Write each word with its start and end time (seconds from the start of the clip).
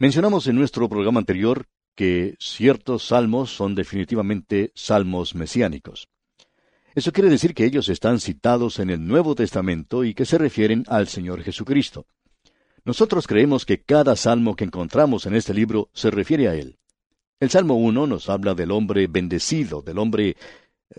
Mencionamos 0.00 0.48
en 0.48 0.56
nuestro 0.56 0.88
programa 0.88 1.20
anterior 1.20 1.68
que 1.94 2.34
ciertos 2.40 3.06
salmos 3.06 3.54
son 3.54 3.76
definitivamente 3.76 4.72
salmos 4.74 5.36
mesiánicos. 5.36 6.08
Eso 6.96 7.12
quiere 7.12 7.30
decir 7.30 7.54
que 7.54 7.64
ellos 7.64 7.88
están 7.88 8.18
citados 8.18 8.80
en 8.80 8.90
el 8.90 9.06
Nuevo 9.06 9.36
Testamento 9.36 10.02
y 10.02 10.12
que 10.12 10.24
se 10.24 10.36
refieren 10.36 10.84
al 10.88 11.06
Señor 11.06 11.42
Jesucristo. 11.42 12.06
Nosotros 12.84 13.28
creemos 13.28 13.64
que 13.64 13.82
cada 13.82 14.16
salmo 14.16 14.56
que 14.56 14.64
encontramos 14.64 15.26
en 15.26 15.36
este 15.36 15.54
libro 15.54 15.90
se 15.92 16.10
refiere 16.10 16.48
a 16.48 16.54
Él. 16.54 16.76
El 17.38 17.50
Salmo 17.50 17.76
1 17.76 18.08
nos 18.08 18.28
habla 18.28 18.54
del 18.54 18.72
hombre 18.72 19.06
bendecido, 19.06 19.80
del 19.80 19.98
hombre 19.98 20.36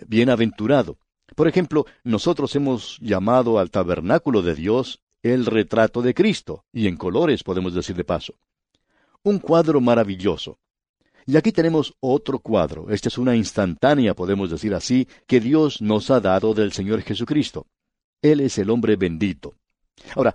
bienaventurado. 0.06 0.96
Por 1.34 1.48
ejemplo, 1.48 1.84
nosotros 2.02 2.56
hemos 2.56 2.98
llamado 3.00 3.58
al 3.58 3.70
tabernáculo 3.70 4.40
de 4.40 4.54
Dios 4.54 5.02
el 5.22 5.44
retrato 5.44 6.00
de 6.00 6.14
Cristo, 6.14 6.64
y 6.72 6.86
en 6.86 6.96
colores 6.96 7.42
podemos 7.42 7.74
decir 7.74 7.94
de 7.94 8.04
paso. 8.04 8.34
Un 9.26 9.40
cuadro 9.40 9.80
maravilloso. 9.80 10.60
Y 11.26 11.36
aquí 11.36 11.50
tenemos 11.50 11.94
otro 11.98 12.38
cuadro. 12.38 12.90
Esta 12.90 13.08
es 13.08 13.18
una 13.18 13.34
instantánea, 13.34 14.14
podemos 14.14 14.52
decir 14.52 14.72
así, 14.72 15.08
que 15.26 15.40
Dios 15.40 15.82
nos 15.82 16.12
ha 16.12 16.20
dado 16.20 16.54
del 16.54 16.70
Señor 16.70 17.02
Jesucristo. 17.02 17.66
Él 18.22 18.38
es 18.38 18.56
el 18.58 18.70
hombre 18.70 18.94
bendito. 18.94 19.56
Ahora, 20.14 20.32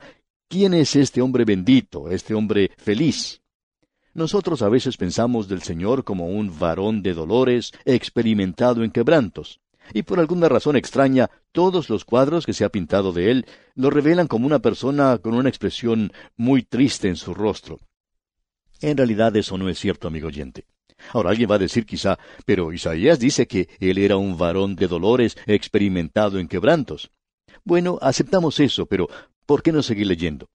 ¿quién 0.49 0.73
es 0.73 0.98
este 0.98 1.21
hombre 1.21 1.45
bendito, 1.45 2.12
este 2.12 2.34
hombre 2.34 2.70
feliz? 2.75 3.41
Nosotros 4.13 4.62
a 4.62 4.67
veces 4.67 4.98
pensamos 4.98 5.48
del 5.48 5.62
Señor 5.62 6.03
como 6.03 6.27
un 6.27 6.59
varón 6.59 7.01
de 7.01 7.13
dolores, 7.13 7.71
experimentado 7.85 8.84
en 8.84 8.91
quebrantos. 8.91 9.62
Y 9.93 10.03
por 10.03 10.20
alguna 10.20 10.49
razón 10.49 10.76
extraña, 10.76 11.29
todos 11.53 11.89
los 11.89 12.03
cuadros 12.03 12.45
que 12.45 12.51
se 12.51 12.65
ha 12.65 12.70
pintado 12.70 13.13
de 13.13 13.31
él 13.31 13.45
lo 13.73 13.89
revelan 13.89 14.27
como 14.27 14.45
una 14.45 14.59
persona 14.59 15.17
con 15.20 15.34
una 15.34 15.48
expresión 15.48 16.12
muy 16.35 16.63
triste 16.63 17.07
en 17.07 17.15
su 17.15 17.34
rostro. 17.34 17.79
En 18.81 18.98
realidad 18.98 19.35
eso 19.35 19.58
no 19.58 19.70
es 19.70 19.80
cierto, 19.80 20.08
amigo 20.08 20.27
oyente. 20.27 20.66
Ahora 21.13 21.30
alguien 21.30 21.49
va 21.49 21.55
a 21.55 21.59
decir 21.59 21.85
quizá, 21.85 22.20
pero 22.45 22.74
Isaías 22.74 23.20
dice 23.20 23.48
que 23.48 23.70
él 23.79 23.98
era 23.98 24.18
un 24.18 24.38
varón 24.38 24.76
de 24.76 24.88
dolores 24.88 25.38
experimentado 25.46 26.40
en 26.40 26.48
quebrantos. 26.48 27.12
Bueno, 27.63 27.98
aceptamos 28.01 28.60
eso, 28.60 28.85
pero 28.85 29.07
¿por 29.46 29.62
qué 29.62 29.71
no 29.71 29.84
seguir 29.84 30.07
leyendo? 30.07 30.48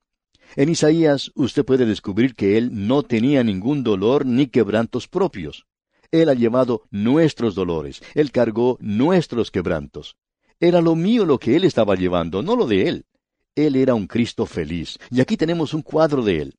En 0.54 0.68
Isaías 0.68 1.32
usted 1.34 1.64
puede 1.64 1.86
descubrir 1.86 2.34
que 2.34 2.56
él 2.58 2.70
no 2.72 3.02
tenía 3.02 3.42
ningún 3.42 3.82
dolor 3.82 4.26
ni 4.26 4.46
quebrantos 4.46 5.08
propios. 5.08 5.66
Él 6.10 6.28
ha 6.28 6.34
llevado 6.34 6.82
nuestros 6.90 7.54
dolores, 7.54 8.00
él 8.14 8.30
cargó 8.30 8.78
nuestros 8.80 9.50
quebrantos. 9.50 10.16
Era 10.60 10.80
lo 10.80 10.94
mío 10.94 11.26
lo 11.26 11.38
que 11.38 11.56
él 11.56 11.64
estaba 11.64 11.96
llevando, 11.96 12.42
no 12.42 12.56
lo 12.56 12.66
de 12.66 12.88
él. 12.88 13.06
Él 13.54 13.76
era 13.76 13.94
un 13.94 14.06
Cristo 14.06 14.46
feliz, 14.46 14.98
y 15.10 15.20
aquí 15.20 15.36
tenemos 15.36 15.74
un 15.74 15.82
cuadro 15.82 16.22
de 16.22 16.42
él. 16.42 16.54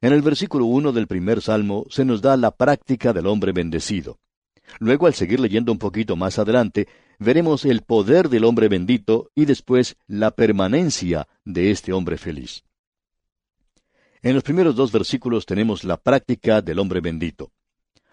En 0.00 0.12
el 0.12 0.22
versículo 0.22 0.66
uno 0.66 0.92
del 0.92 1.08
primer 1.08 1.42
salmo 1.42 1.84
se 1.90 2.04
nos 2.04 2.22
da 2.22 2.36
la 2.36 2.52
práctica 2.52 3.12
del 3.12 3.26
hombre 3.26 3.52
bendecido. 3.52 4.18
Luego, 4.78 5.06
al 5.06 5.14
seguir 5.14 5.40
leyendo 5.40 5.72
un 5.72 5.78
poquito 5.78 6.14
más 6.14 6.38
adelante, 6.38 6.86
veremos 7.18 7.64
el 7.64 7.82
poder 7.82 8.28
del 8.28 8.44
hombre 8.44 8.68
bendito 8.68 9.30
y 9.34 9.44
después 9.44 9.96
la 10.06 10.30
permanencia 10.30 11.26
de 11.44 11.70
este 11.70 11.92
hombre 11.92 12.16
feliz. 12.16 12.64
En 14.22 14.34
los 14.34 14.44
primeros 14.44 14.76
dos 14.76 14.92
versículos 14.92 15.46
tenemos 15.46 15.84
la 15.84 15.96
práctica 15.96 16.60
del 16.60 16.78
hombre 16.78 17.00
bendito. 17.00 17.50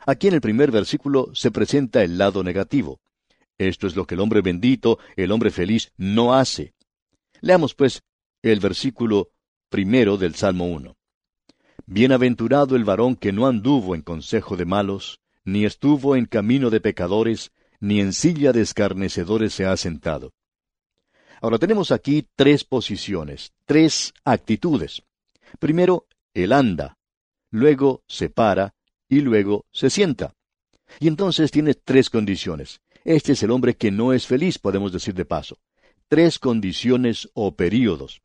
Aquí 0.07 0.27
en 0.27 0.35
el 0.35 0.41
primer 0.41 0.71
versículo 0.71 1.29
se 1.33 1.51
presenta 1.51 2.03
el 2.03 2.17
lado 2.17 2.43
negativo. 2.43 2.99
Esto 3.57 3.85
es 3.85 3.95
lo 3.95 4.05
que 4.05 4.15
el 4.15 4.21
hombre 4.21 4.41
bendito, 4.41 4.99
el 5.15 5.31
hombre 5.31 5.51
feliz, 5.51 5.91
no 5.97 6.33
hace. 6.33 6.73
Leamos 7.41 7.75
pues 7.75 8.03
el 8.41 8.59
versículo 8.59 9.31
primero 9.69 10.17
del 10.17 10.35
Salmo 10.35 10.65
1. 10.65 10.95
Bienaventurado 11.87 12.75
el 12.75 12.83
varón 12.83 13.15
que 13.15 13.31
no 13.31 13.45
anduvo 13.45 13.93
en 13.93 14.01
consejo 14.01 14.57
de 14.57 14.65
malos, 14.65 15.19
ni 15.43 15.65
estuvo 15.65 16.15
en 16.15 16.25
camino 16.25 16.71
de 16.71 16.81
pecadores, 16.81 17.51
ni 17.79 18.01
en 18.01 18.11
silla 18.11 18.51
de 18.51 18.61
escarnecedores 18.61 19.53
se 19.53 19.65
ha 19.65 19.77
sentado. 19.77 20.33
Ahora 21.41 21.59
tenemos 21.59 21.91
aquí 21.91 22.27
tres 22.35 22.63
posiciones, 22.63 23.53
tres 23.65 24.15
actitudes. 24.23 25.03
Primero, 25.59 26.07
él 26.33 26.53
anda, 26.53 26.97
luego 27.51 28.01
se 28.07 28.29
para 28.31 28.73
y 29.07 29.21
luego 29.21 29.65
se 29.71 29.91
sienta. 29.91 30.33
Y 30.99 31.07
entonces 31.07 31.51
tiene 31.51 31.75
tres 31.75 32.09
condiciones. 32.09 32.81
Este 33.03 33.33
es 33.33 33.43
el 33.43 33.51
hombre 33.51 33.75
que 33.75 33.91
no 33.91 34.11
es 34.11 34.25
feliz, 34.25 34.57
podemos 34.57 34.91
decir 34.91 35.13
de 35.13 35.25
paso. 35.25 35.59
Tres 36.07 36.39
condiciones 36.39 37.29
o 37.35 37.55
períodos. 37.55 38.23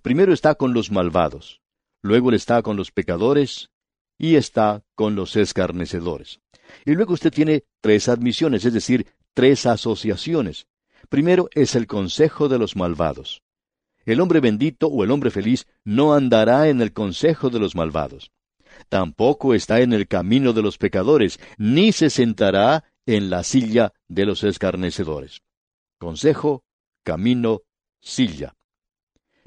Primero 0.00 0.32
está 0.32 0.54
con 0.54 0.72
los 0.72 0.90
malvados 0.90 1.60
luego 2.06 2.30
él 2.30 2.36
está 2.36 2.62
con 2.62 2.76
los 2.76 2.90
pecadores 2.90 3.70
y 4.18 4.36
está 4.36 4.82
con 4.94 5.14
los 5.14 5.36
escarnecedores. 5.36 6.40
Y 6.84 6.92
luego 6.92 7.14
usted 7.14 7.32
tiene 7.32 7.64
tres 7.80 8.08
admisiones, 8.08 8.64
es 8.64 8.72
decir, 8.72 9.06
tres 9.34 9.66
asociaciones. 9.66 10.66
Primero 11.08 11.48
es 11.54 11.74
el 11.74 11.86
consejo 11.86 12.48
de 12.48 12.58
los 12.58 12.76
malvados. 12.76 13.42
El 14.04 14.20
hombre 14.20 14.40
bendito 14.40 14.86
o 14.86 15.04
el 15.04 15.10
hombre 15.10 15.30
feliz 15.30 15.66
no 15.84 16.14
andará 16.14 16.68
en 16.68 16.80
el 16.80 16.92
consejo 16.92 17.50
de 17.50 17.58
los 17.58 17.74
malvados. 17.74 18.30
Tampoco 18.88 19.54
está 19.54 19.80
en 19.80 19.92
el 19.92 20.06
camino 20.06 20.52
de 20.52 20.62
los 20.62 20.78
pecadores, 20.78 21.40
ni 21.58 21.92
se 21.92 22.10
sentará 22.10 22.84
en 23.04 23.30
la 23.30 23.42
silla 23.42 23.92
de 24.08 24.26
los 24.26 24.44
escarnecedores. 24.44 25.42
Consejo, 25.98 26.64
camino, 27.02 27.62
silla 28.00 28.56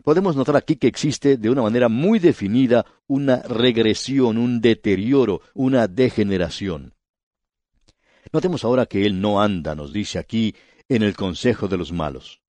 podemos 0.10 0.36
notar 0.36 0.56
aquí 0.56 0.76
que 0.76 0.88
existe 0.88 1.38
de 1.38 1.52
una 1.52 1.62
manera 1.62 1.88
muy 1.88 2.18
definida 2.18 2.84
una 3.06 3.44
regresión, 3.44 4.40
un 4.40 4.60
deterioro, 4.60 5.42
una 5.54 5.88
degeneración. 5.88 6.96
Notemos 8.34 8.64
ahora 8.64 8.88
que 8.88 9.06
Él 9.06 9.22
no 9.22 9.40
anda, 9.40 9.76
nos 9.76 9.94
dice 9.94 10.18
aquí, 10.18 10.56
en 10.88 11.04
el 11.04 11.16
consejo 11.16 11.68
de 11.68 11.78
los 11.78 11.92
malos. 11.92 12.42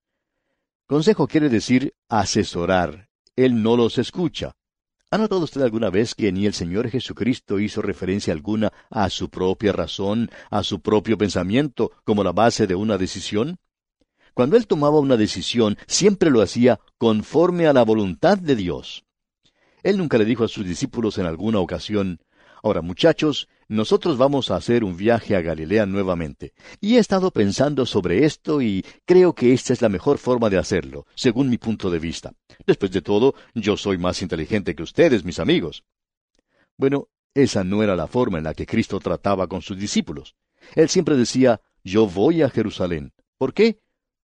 Consejo 0.87 1.29
quiere 1.29 1.51
decir 1.51 1.93
asesorar. 2.09 3.11
Él 3.37 3.63
no 3.63 3.77
los 3.77 3.99
escucha. 3.99 4.57
¿Ha 5.11 5.19
notado 5.19 5.43
usted 5.43 5.61
alguna 5.61 5.91
vez 5.91 6.15
que 6.15 6.33
ni 6.33 6.47
el 6.47 6.55
Señor 6.55 6.89
Jesucristo 6.89 7.61
hizo 7.61 7.83
referencia 7.83 8.33
alguna 8.33 8.73
a 8.89 9.11
su 9.11 9.29
propia 9.29 9.73
razón, 9.73 10.31
a 10.49 10.63
su 10.63 10.81
propio 10.81 11.19
pensamiento, 11.19 11.93
como 12.05 12.25
la 12.25 12.33
base 12.33 12.67
de 12.67 12.75
una 12.75 12.97
decisión? 12.97 13.59
Cuando 14.35 14.57
él 14.57 14.67
tomaba 14.67 14.99
una 14.99 15.17
decisión, 15.17 15.77
siempre 15.87 16.31
lo 16.31 16.43
hacía 16.43 16.81
conforme 16.99 17.67
a 17.67 17.73
la 17.73 17.85
voluntad 17.85 18.39
de 18.39 18.57
Dios. 18.57 19.05
Él 19.83 19.99
nunca 19.99 20.19
le 20.19 20.25
dijo 20.25 20.45
a 20.45 20.49
sus 20.49 20.67
discípulos 20.67 21.19
en 21.19 21.27
alguna 21.27 21.59
ocasión, 21.59 22.21
Ahora, 22.63 22.83
muchachos, 22.83 23.49
nosotros 23.69 24.19
vamos 24.19 24.51
a 24.51 24.57
hacer 24.57 24.85
un 24.85 24.97
viaje 24.97 25.35
a 25.35 25.41
Galilea 25.41 25.87
nuevamente. 25.87 26.53
Y 26.81 26.97
he 26.97 26.99
estado 26.99 27.31
pensando 27.31 27.87
sobre 27.87 28.25
esto 28.27 28.61
y 28.61 28.85
creo 29.07 29.35
que 29.35 29.53
esta 29.53 29.73
es 29.73 29.81
la 29.81 29.89
mejor 29.89 30.19
forma 30.19 30.51
de 30.51 30.59
hacerlo, 30.59 31.07
según 31.15 31.49
mi 31.49 31.57
punto 31.57 31.91
de 31.91 31.99
vista. 31.99 32.33
Después 32.67 32.91
de 32.93 33.01
todo, 33.01 33.35
yo 33.55 33.77
soy 33.77 33.97
más 33.97 34.21
inteligente 34.21 34.75
que 34.75 34.83
ustedes, 34.83 35.25
mis 35.25 35.39
amigos. 35.39 35.85
Bueno, 36.77 37.09
esa 37.35 37.65
no 37.65 37.83
era 37.83 37.97
la 37.97 38.09
forma 38.09 38.39
en 38.39 38.45
la 38.45 38.55
que 38.55 38.67
Cristo 38.67 39.01
trataba 39.01 39.47
con 39.47 39.63
sus 39.63 39.79
discípulos. 39.79 40.35
Él 40.75 40.89
siempre 40.89 41.17
decía, 41.17 41.63
yo 41.83 42.07
voy 42.07 42.43
a 42.43 42.51
Jerusalén. 42.51 43.13
¿Por 43.39 43.55
qué? 43.55 43.81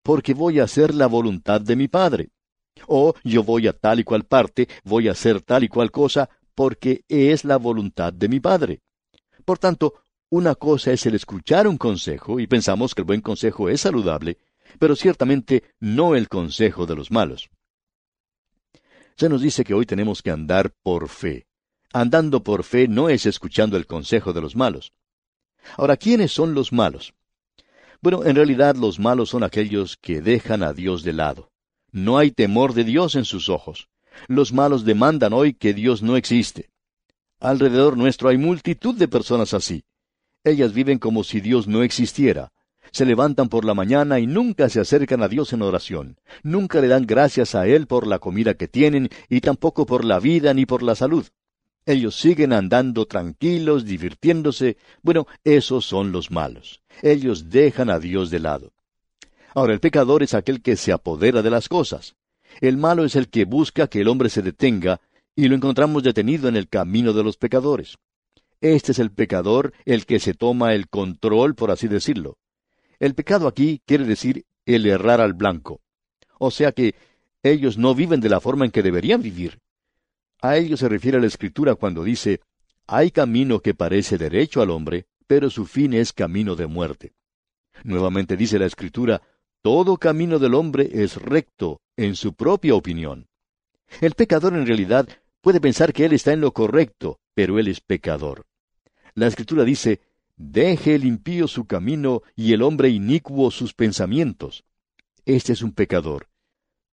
Porque 0.06 0.34
voy 0.34 0.60
a 0.60 0.64
hacer 0.64 0.94
la 0.94 1.08
voluntad 1.08 1.60
de 1.60 1.74
mi 1.74 1.88
Padre. 1.88 2.28
O 2.86 3.14
yo 3.24 3.42
voy 3.42 3.66
a 3.66 3.72
tal 3.72 3.98
y 3.98 4.04
cual 4.04 4.22
parte, 4.22 4.68
voy 4.84 5.08
a 5.08 5.12
hacer 5.12 5.40
tal 5.40 5.64
y 5.64 5.68
cual 5.68 5.90
cosa, 5.90 6.30
porque 6.54 7.02
es 7.08 7.44
la 7.44 7.56
voluntad 7.56 8.12
de 8.12 8.28
mi 8.28 8.38
Padre. 8.38 8.82
Por 9.44 9.58
tanto, 9.58 9.94
una 10.30 10.54
cosa 10.54 10.92
es 10.92 11.04
el 11.06 11.16
escuchar 11.16 11.66
un 11.66 11.76
consejo, 11.76 12.38
y 12.38 12.46
pensamos 12.46 12.94
que 12.94 13.00
el 13.00 13.06
buen 13.06 13.20
consejo 13.20 13.68
es 13.68 13.80
saludable, 13.80 14.38
pero 14.78 14.94
ciertamente 14.94 15.64
no 15.80 16.14
el 16.14 16.28
consejo 16.28 16.86
de 16.86 16.94
los 16.94 17.10
malos. 17.10 17.50
Se 19.16 19.28
nos 19.28 19.42
dice 19.42 19.64
que 19.64 19.74
hoy 19.74 19.86
tenemos 19.86 20.22
que 20.22 20.30
andar 20.30 20.72
por 20.84 21.08
fe. 21.08 21.48
Andando 21.92 22.44
por 22.44 22.62
fe 22.62 22.86
no 22.86 23.08
es 23.08 23.26
escuchando 23.26 23.76
el 23.76 23.86
consejo 23.86 24.32
de 24.32 24.40
los 24.40 24.54
malos. 24.54 24.92
Ahora, 25.76 25.96
¿quiénes 25.96 26.30
son 26.30 26.54
los 26.54 26.72
malos? 26.72 27.12
Bueno, 28.02 28.24
en 28.24 28.36
realidad 28.36 28.76
los 28.76 28.98
malos 28.98 29.30
son 29.30 29.42
aquellos 29.42 29.96
que 29.96 30.20
dejan 30.20 30.62
a 30.62 30.72
Dios 30.72 31.02
de 31.02 31.12
lado. 31.12 31.50
No 31.92 32.18
hay 32.18 32.30
temor 32.30 32.74
de 32.74 32.84
Dios 32.84 33.14
en 33.14 33.24
sus 33.24 33.48
ojos. 33.48 33.88
Los 34.28 34.52
malos 34.52 34.84
demandan 34.84 35.32
hoy 35.32 35.54
que 35.54 35.74
Dios 35.74 36.02
no 36.02 36.16
existe. 36.16 36.70
Alrededor 37.40 37.96
nuestro 37.96 38.28
hay 38.28 38.38
multitud 38.38 38.94
de 38.94 39.08
personas 39.08 39.54
así. 39.54 39.84
Ellas 40.44 40.72
viven 40.72 40.98
como 40.98 41.24
si 41.24 41.40
Dios 41.40 41.66
no 41.66 41.82
existiera. 41.82 42.52
Se 42.92 43.04
levantan 43.04 43.48
por 43.48 43.64
la 43.64 43.74
mañana 43.74 44.20
y 44.20 44.26
nunca 44.26 44.68
se 44.68 44.80
acercan 44.80 45.22
a 45.22 45.28
Dios 45.28 45.52
en 45.52 45.62
oración. 45.62 46.18
Nunca 46.42 46.80
le 46.80 46.88
dan 46.88 47.06
gracias 47.06 47.54
a 47.54 47.66
Él 47.66 47.86
por 47.86 48.06
la 48.06 48.18
comida 48.18 48.54
que 48.54 48.68
tienen 48.68 49.10
y 49.28 49.40
tampoco 49.40 49.86
por 49.86 50.04
la 50.04 50.20
vida 50.20 50.54
ni 50.54 50.66
por 50.66 50.82
la 50.82 50.94
salud. 50.94 51.26
Ellos 51.86 52.16
siguen 52.16 52.52
andando 52.52 53.06
tranquilos, 53.06 53.84
divirtiéndose. 53.84 54.76
Bueno, 55.02 55.28
esos 55.44 55.86
son 55.86 56.10
los 56.10 56.32
malos. 56.32 56.82
Ellos 57.00 57.48
dejan 57.48 57.90
a 57.90 58.00
Dios 58.00 58.30
de 58.30 58.40
lado. 58.40 58.72
Ahora, 59.54 59.72
el 59.72 59.80
pecador 59.80 60.24
es 60.24 60.34
aquel 60.34 60.60
que 60.60 60.76
se 60.76 60.92
apodera 60.92 61.42
de 61.42 61.50
las 61.50 61.68
cosas. 61.68 62.16
El 62.60 62.76
malo 62.76 63.04
es 63.04 63.14
el 63.14 63.28
que 63.28 63.44
busca 63.44 63.86
que 63.86 64.00
el 64.00 64.08
hombre 64.08 64.28
se 64.28 64.42
detenga 64.42 65.00
y 65.36 65.46
lo 65.46 65.54
encontramos 65.54 66.02
detenido 66.02 66.48
en 66.48 66.56
el 66.56 66.68
camino 66.68 67.12
de 67.12 67.22
los 67.22 67.36
pecadores. 67.36 67.96
Este 68.60 68.92
es 68.92 68.98
el 68.98 69.12
pecador 69.12 69.72
el 69.84 70.06
que 70.06 70.18
se 70.18 70.34
toma 70.34 70.74
el 70.74 70.88
control, 70.88 71.54
por 71.54 71.70
así 71.70 71.86
decirlo. 71.88 72.38
El 72.98 73.14
pecado 73.14 73.46
aquí 73.46 73.82
quiere 73.86 74.04
decir 74.04 74.44
el 74.64 74.86
errar 74.86 75.20
al 75.20 75.34
blanco. 75.34 75.80
O 76.38 76.50
sea 76.50 76.72
que 76.72 76.94
ellos 77.42 77.78
no 77.78 77.94
viven 77.94 78.20
de 78.20 78.30
la 78.30 78.40
forma 78.40 78.64
en 78.64 78.70
que 78.70 78.82
deberían 78.82 79.22
vivir. 79.22 79.60
A 80.40 80.56
ello 80.56 80.76
se 80.76 80.88
refiere 80.88 81.20
la 81.20 81.26
Escritura 81.26 81.74
cuando 81.74 82.04
dice, 82.04 82.40
hay 82.86 83.10
camino 83.10 83.60
que 83.60 83.74
parece 83.74 84.18
derecho 84.18 84.62
al 84.62 84.70
hombre, 84.70 85.06
pero 85.26 85.50
su 85.50 85.66
fin 85.66 85.94
es 85.94 86.12
camino 86.12 86.56
de 86.56 86.66
muerte. 86.66 87.14
Nuevamente 87.84 88.36
dice 88.36 88.58
la 88.58 88.66
Escritura, 88.66 89.22
todo 89.62 89.96
camino 89.96 90.38
del 90.38 90.54
hombre 90.54 90.88
es 90.92 91.16
recto 91.16 91.80
en 91.96 92.14
su 92.14 92.34
propia 92.34 92.74
opinión. 92.74 93.28
El 94.00 94.14
pecador 94.14 94.54
en 94.54 94.66
realidad 94.66 95.08
puede 95.40 95.60
pensar 95.60 95.92
que 95.92 96.04
él 96.04 96.12
está 96.12 96.32
en 96.32 96.40
lo 96.40 96.52
correcto, 96.52 97.18
pero 97.34 97.58
él 97.58 97.68
es 97.68 97.80
pecador. 97.80 98.46
La 99.14 99.26
Escritura 99.26 99.64
dice, 99.64 100.00
Deje 100.36 100.94
el 100.94 101.04
impío 101.06 101.48
su 101.48 101.64
camino 101.64 102.22
y 102.34 102.52
el 102.52 102.60
hombre 102.60 102.90
inicuo 102.90 103.50
sus 103.50 103.72
pensamientos. 103.72 104.64
Este 105.24 105.54
es 105.54 105.62
un 105.62 105.72
pecador. 105.72 106.28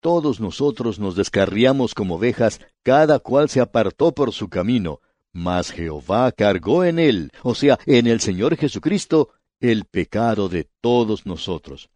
Todos 0.03 0.41
nosotros 0.41 0.99
nos 0.99 1.15
descarriamos 1.15 1.93
como 1.93 2.15
ovejas, 2.15 2.59
cada 2.83 3.19
cual 3.19 3.47
se 3.47 3.61
apartó 3.61 4.11
por 4.11 4.33
su 4.33 4.49
camino, 4.49 4.99
mas 5.31 5.71
Jehová 5.71 6.33
cargó 6.33 6.83
en 6.83 6.99
él, 6.99 7.31
o 7.41 7.55
sea, 7.55 7.79
en 7.85 8.07
el 8.07 8.19
Señor 8.19 8.57
Jesucristo, 8.57 9.29
el 9.61 9.85
pecado 9.85 10.49
de 10.49 10.67
todos 10.81 11.25
nosotros. 11.25 11.89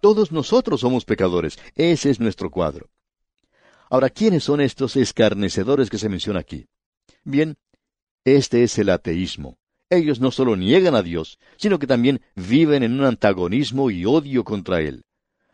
Todos 0.00 0.32
nosotros 0.32 0.80
somos 0.80 1.04
pecadores. 1.04 1.56
Ese 1.76 2.10
es 2.10 2.18
nuestro 2.18 2.50
cuadro. 2.50 2.90
Ahora, 3.88 4.10
¿quiénes 4.10 4.42
son 4.42 4.60
estos 4.60 4.96
escarnecedores 4.96 5.88
que 5.88 5.98
se 5.98 6.08
menciona 6.08 6.40
aquí? 6.40 6.66
Bien, 7.22 7.54
este 8.24 8.64
es 8.64 8.76
el 8.78 8.88
ateísmo. 8.88 9.56
Ellos 9.88 10.18
no 10.18 10.32
solo 10.32 10.56
niegan 10.56 10.96
a 10.96 11.02
Dios, 11.04 11.38
sino 11.58 11.78
que 11.78 11.86
también 11.86 12.22
viven 12.34 12.82
en 12.82 12.98
un 12.98 13.04
antagonismo 13.04 13.92
y 13.92 14.04
odio 14.04 14.42
contra 14.42 14.80
Él. 14.80 15.04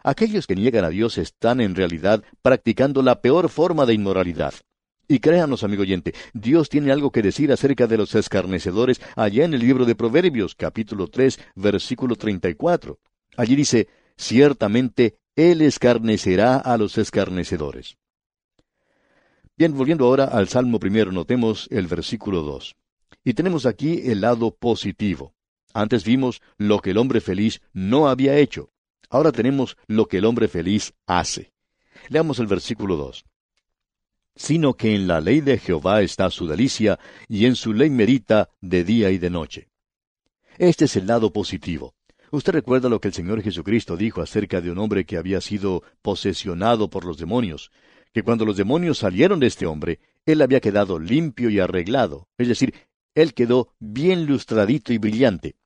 Aquellos 0.04 0.46
que 0.46 0.54
niegan 0.54 0.84
a 0.84 0.90
Dios 0.90 1.18
están 1.18 1.60
en 1.60 1.74
realidad 1.74 2.22
practicando 2.42 3.02
la 3.02 3.20
peor 3.20 3.48
forma 3.48 3.84
de 3.86 3.94
inmoralidad. 3.94 4.54
Y 5.08 5.20
créanos, 5.20 5.64
amigo 5.64 5.82
oyente, 5.82 6.12
Dios 6.34 6.68
tiene 6.68 6.92
algo 6.92 7.10
que 7.10 7.22
decir 7.22 7.50
acerca 7.50 7.86
de 7.86 7.96
los 7.96 8.14
escarnecedores 8.14 9.00
allá 9.16 9.44
en 9.44 9.54
el 9.54 9.60
libro 9.60 9.86
de 9.86 9.94
Proverbios, 9.94 10.54
capítulo 10.54 11.08
3, 11.08 11.40
versículo 11.56 12.14
34. 12.14 12.98
Allí 13.36 13.56
dice, 13.56 13.88
ciertamente 14.16 15.16
Él 15.34 15.62
escarnecerá 15.62 16.58
a 16.58 16.76
los 16.76 16.98
escarnecedores. 16.98 17.96
Bien, 19.56 19.76
volviendo 19.76 20.04
ahora 20.04 20.26
al 20.26 20.48
Salmo 20.48 20.78
primero, 20.78 21.10
notemos 21.10 21.68
el 21.70 21.86
versículo 21.86 22.42
2. 22.42 22.76
Y 23.24 23.34
tenemos 23.34 23.66
aquí 23.66 24.02
el 24.10 24.20
lado 24.20 24.54
positivo. 24.54 25.34
Antes 25.72 26.04
vimos 26.04 26.42
lo 26.58 26.80
que 26.80 26.90
el 26.90 26.98
hombre 26.98 27.20
feliz 27.20 27.62
no 27.72 28.08
había 28.08 28.36
hecho. 28.36 28.70
Ahora 29.10 29.32
tenemos 29.32 29.76
lo 29.86 30.06
que 30.06 30.18
el 30.18 30.24
hombre 30.24 30.48
feliz 30.48 30.94
hace. 31.06 31.52
Leamos 32.08 32.38
el 32.38 32.46
versículo 32.46 32.96
2. 32.96 33.24
Sino 34.36 34.74
que 34.74 34.94
en 34.94 35.06
la 35.08 35.20
ley 35.20 35.40
de 35.40 35.58
Jehová 35.58 36.02
está 36.02 36.30
su 36.30 36.46
delicia, 36.46 36.98
y 37.26 37.46
en 37.46 37.56
su 37.56 37.72
ley 37.72 37.90
medita 37.90 38.50
de 38.60 38.84
día 38.84 39.10
y 39.10 39.18
de 39.18 39.30
noche. 39.30 39.68
Este 40.58 40.84
es 40.84 40.96
el 40.96 41.06
lado 41.06 41.32
positivo. 41.32 41.94
Usted 42.30 42.52
recuerda 42.52 42.88
lo 42.88 43.00
que 43.00 43.08
el 43.08 43.14
Señor 43.14 43.42
Jesucristo 43.42 43.96
dijo 43.96 44.20
acerca 44.20 44.60
de 44.60 44.70
un 44.70 44.78
hombre 44.78 45.06
que 45.06 45.16
había 45.16 45.40
sido 45.40 45.82
posesionado 46.02 46.90
por 46.90 47.04
los 47.04 47.16
demonios, 47.16 47.70
que 48.12 48.22
cuando 48.22 48.44
los 48.44 48.56
demonios 48.56 48.98
salieron 48.98 49.40
de 49.40 49.46
este 49.46 49.66
hombre, 49.66 50.00
él 50.26 50.42
había 50.42 50.60
quedado 50.60 50.98
limpio 50.98 51.48
y 51.48 51.58
arreglado, 51.58 52.28
es 52.36 52.48
decir, 52.48 52.74
él 53.14 53.32
quedó 53.32 53.74
bien 53.78 54.26
lustradito 54.26 54.92
y 54.92 54.98
brillante. 54.98 55.56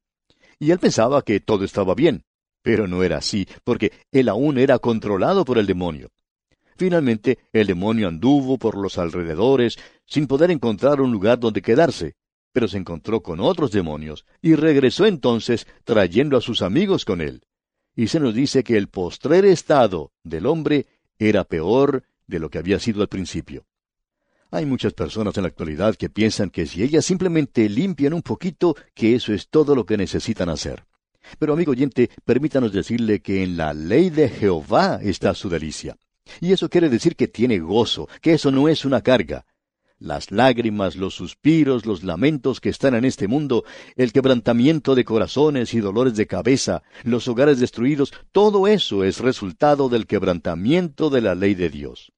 Y 0.58 0.70
él 0.70 0.78
pensaba 0.78 1.22
que 1.22 1.40
todo 1.40 1.64
estaba 1.64 1.94
bien, 1.94 2.24
pero 2.62 2.86
no 2.86 3.02
era 3.02 3.18
así, 3.18 3.46
porque 3.64 3.92
él 4.10 4.28
aún 4.28 4.58
era 4.58 4.78
controlado 4.78 5.44
por 5.44 5.58
el 5.58 5.66
demonio. 5.66 6.10
Finalmente, 6.76 7.38
el 7.52 7.66
demonio 7.66 8.08
anduvo 8.08 8.58
por 8.58 8.76
los 8.76 8.98
alrededores 8.98 9.78
sin 10.06 10.26
poder 10.26 10.50
encontrar 10.50 11.00
un 11.00 11.12
lugar 11.12 11.38
donde 11.38 11.62
quedarse, 11.62 12.14
pero 12.52 12.68
se 12.68 12.78
encontró 12.78 13.22
con 13.22 13.40
otros 13.40 13.72
demonios 13.72 14.24
y 14.40 14.54
regresó 14.54 15.06
entonces 15.06 15.66
trayendo 15.84 16.36
a 16.36 16.40
sus 16.40 16.62
amigos 16.62 17.04
con 17.04 17.20
él. 17.20 17.42
Y 17.94 18.08
se 18.08 18.20
nos 18.20 18.34
dice 18.34 18.64
que 18.64 18.76
el 18.76 18.88
postrer 18.88 19.44
estado 19.44 20.12
del 20.22 20.46
hombre 20.46 20.86
era 21.18 21.44
peor 21.44 22.04
de 22.26 22.38
lo 22.38 22.50
que 22.50 22.58
había 22.58 22.78
sido 22.78 23.02
al 23.02 23.08
principio. 23.08 23.66
Hay 24.50 24.66
muchas 24.66 24.92
personas 24.92 25.36
en 25.36 25.44
la 25.44 25.48
actualidad 25.48 25.96
que 25.96 26.10
piensan 26.10 26.50
que 26.50 26.66
si 26.66 26.82
ellas 26.82 27.04
simplemente 27.04 27.68
limpian 27.68 28.12
un 28.12 28.22
poquito, 28.22 28.76
que 28.94 29.14
eso 29.14 29.32
es 29.32 29.48
todo 29.48 29.74
lo 29.74 29.86
que 29.86 29.96
necesitan 29.96 30.50
hacer. 30.50 30.84
Pero 31.38 31.52
amigo 31.52 31.72
oyente, 31.72 32.10
permítanos 32.24 32.72
decirle 32.72 33.20
que 33.20 33.42
en 33.42 33.56
la 33.56 33.74
ley 33.74 34.10
de 34.10 34.28
Jehová 34.28 34.98
está 35.02 35.34
su 35.34 35.48
delicia. 35.48 35.96
Y 36.40 36.52
eso 36.52 36.68
quiere 36.68 36.88
decir 36.88 37.16
que 37.16 37.28
tiene 37.28 37.58
gozo, 37.58 38.08
que 38.20 38.34
eso 38.34 38.50
no 38.50 38.68
es 38.68 38.84
una 38.84 39.02
carga. 39.02 39.44
Las 39.98 40.32
lágrimas, 40.32 40.96
los 40.96 41.14
suspiros, 41.14 41.86
los 41.86 42.02
lamentos 42.02 42.60
que 42.60 42.70
están 42.70 42.94
en 42.94 43.04
este 43.04 43.28
mundo, 43.28 43.64
el 43.94 44.12
quebrantamiento 44.12 44.96
de 44.96 45.04
corazones 45.04 45.74
y 45.74 45.80
dolores 45.80 46.16
de 46.16 46.26
cabeza, 46.26 46.82
los 47.04 47.28
hogares 47.28 47.60
destruidos, 47.60 48.12
todo 48.32 48.66
eso 48.66 49.04
es 49.04 49.20
resultado 49.20 49.88
del 49.88 50.08
quebrantamiento 50.08 51.08
de 51.08 51.20
la 51.20 51.36
ley 51.36 51.54
de 51.54 51.70
Dios. 51.70 52.12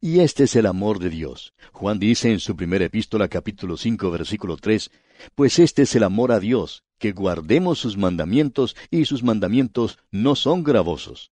Y 0.00 0.20
este 0.20 0.44
es 0.44 0.56
el 0.56 0.66
amor 0.66 0.98
de 0.98 1.10
Dios. 1.10 1.54
Juan 1.72 1.98
dice 1.98 2.30
en 2.30 2.40
su 2.40 2.56
primera 2.56 2.84
epístola 2.84 3.28
capítulo 3.28 3.76
5 3.76 4.10
versículo 4.10 4.56
3, 4.56 4.90
Pues 5.34 5.58
este 5.58 5.82
es 5.82 5.94
el 5.96 6.04
amor 6.04 6.32
a 6.32 6.40
Dios, 6.40 6.84
que 6.98 7.12
guardemos 7.12 7.78
sus 7.78 7.96
mandamientos, 7.96 8.76
y 8.90 9.04
sus 9.04 9.22
mandamientos 9.22 9.98
no 10.10 10.36
son 10.36 10.62
gravosos. 10.62 11.32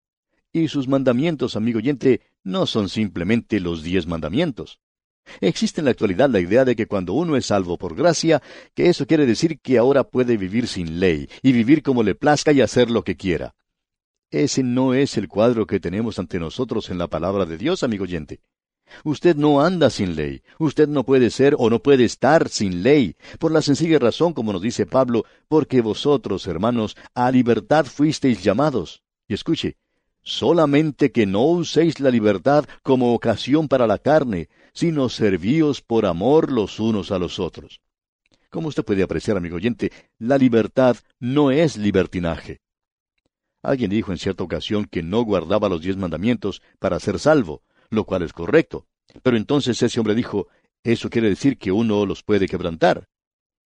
Y 0.52 0.68
sus 0.68 0.88
mandamientos, 0.88 1.56
amigo 1.56 1.78
oyente, 1.78 2.22
no 2.42 2.66
son 2.66 2.88
simplemente 2.88 3.60
los 3.60 3.82
diez 3.82 4.06
mandamientos. 4.06 4.80
Existe 5.40 5.80
en 5.80 5.84
la 5.84 5.92
actualidad 5.92 6.28
la 6.28 6.40
idea 6.40 6.64
de 6.64 6.74
que 6.74 6.86
cuando 6.86 7.12
uno 7.12 7.36
es 7.36 7.46
salvo 7.46 7.78
por 7.78 7.94
gracia, 7.94 8.42
que 8.74 8.88
eso 8.88 9.06
quiere 9.06 9.26
decir 9.26 9.60
que 9.60 9.78
ahora 9.78 10.04
puede 10.04 10.36
vivir 10.36 10.66
sin 10.66 10.98
ley, 10.98 11.28
y 11.42 11.52
vivir 11.52 11.82
como 11.82 12.02
le 12.02 12.14
plazca 12.14 12.52
y 12.52 12.60
hacer 12.60 12.90
lo 12.90 13.04
que 13.04 13.16
quiera. 13.16 13.54
Ese 14.30 14.62
no 14.62 14.94
es 14.94 15.16
el 15.16 15.26
cuadro 15.26 15.66
que 15.66 15.80
tenemos 15.80 16.20
ante 16.20 16.38
nosotros 16.38 16.88
en 16.90 16.98
la 16.98 17.08
palabra 17.08 17.46
de 17.46 17.58
Dios, 17.58 17.82
amigo 17.82 18.04
oyente. 18.04 18.40
Usted 19.02 19.34
no 19.34 19.60
anda 19.60 19.90
sin 19.90 20.14
ley, 20.14 20.42
usted 20.58 20.88
no 20.88 21.04
puede 21.04 21.30
ser 21.30 21.56
o 21.58 21.68
no 21.68 21.80
puede 21.80 22.04
estar 22.04 22.48
sin 22.48 22.84
ley, 22.84 23.16
por 23.40 23.50
la 23.50 23.60
sencilla 23.60 23.98
razón, 23.98 24.32
como 24.32 24.52
nos 24.52 24.62
dice 24.62 24.86
Pablo, 24.86 25.24
porque 25.48 25.80
vosotros, 25.80 26.46
hermanos, 26.46 26.96
a 27.14 27.30
libertad 27.32 27.86
fuisteis 27.86 28.42
llamados. 28.42 29.02
Y 29.26 29.34
escuche, 29.34 29.78
solamente 30.22 31.10
que 31.10 31.26
no 31.26 31.44
uséis 31.46 31.98
la 31.98 32.10
libertad 32.10 32.66
como 32.82 33.14
ocasión 33.14 33.66
para 33.66 33.88
la 33.88 33.98
carne, 33.98 34.48
sino 34.72 35.08
servíos 35.08 35.82
por 35.82 36.06
amor 36.06 36.52
los 36.52 36.78
unos 36.78 37.10
a 37.10 37.18
los 37.18 37.40
otros. 37.40 37.80
Como 38.48 38.68
usted 38.68 38.84
puede 38.84 39.02
apreciar, 39.02 39.36
amigo 39.36 39.56
oyente, 39.56 39.90
la 40.18 40.38
libertad 40.38 40.96
no 41.18 41.50
es 41.50 41.76
libertinaje. 41.76 42.60
Alguien 43.62 43.90
dijo 43.90 44.12
en 44.12 44.18
cierta 44.18 44.44
ocasión 44.44 44.86
que 44.86 45.02
no 45.02 45.22
guardaba 45.22 45.68
los 45.68 45.82
diez 45.82 45.96
mandamientos 45.96 46.62
para 46.78 46.98
ser 47.00 47.18
salvo, 47.18 47.62
lo 47.90 48.04
cual 48.04 48.22
es 48.22 48.32
correcto. 48.32 48.86
Pero 49.22 49.36
entonces 49.36 49.82
ese 49.82 50.00
hombre 50.00 50.14
dijo, 50.14 50.48
eso 50.82 51.10
quiere 51.10 51.28
decir 51.28 51.58
que 51.58 51.72
uno 51.72 52.06
los 52.06 52.22
puede 52.22 52.46
quebrantar. 52.46 53.06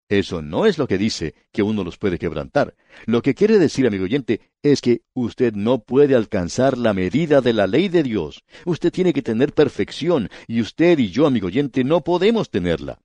Eso 0.08 0.42
no 0.42 0.66
es 0.66 0.78
lo 0.78 0.86
que 0.86 0.98
dice 0.98 1.34
que 1.52 1.62
uno 1.62 1.84
los 1.84 1.96
puede 1.96 2.18
quebrantar. 2.18 2.74
Lo 3.06 3.22
que 3.22 3.34
quiere 3.34 3.58
decir, 3.58 3.86
amigo 3.86 4.04
oyente, 4.04 4.40
es 4.62 4.80
que 4.80 5.02
usted 5.14 5.54
no 5.54 5.78
puede 5.78 6.14
alcanzar 6.14 6.76
la 6.76 6.92
medida 6.92 7.40
de 7.40 7.52
la 7.54 7.66
ley 7.66 7.88
de 7.88 8.02
Dios. 8.02 8.42
Usted 8.66 8.92
tiene 8.92 9.12
que 9.12 9.22
tener 9.22 9.54
perfección, 9.54 10.28
y 10.46 10.60
usted 10.60 10.98
y 10.98 11.10
yo, 11.10 11.26
amigo 11.26 11.46
oyente, 11.46 11.82
no 11.82 12.02
podemos 12.02 12.50
tenerla. 12.50 13.00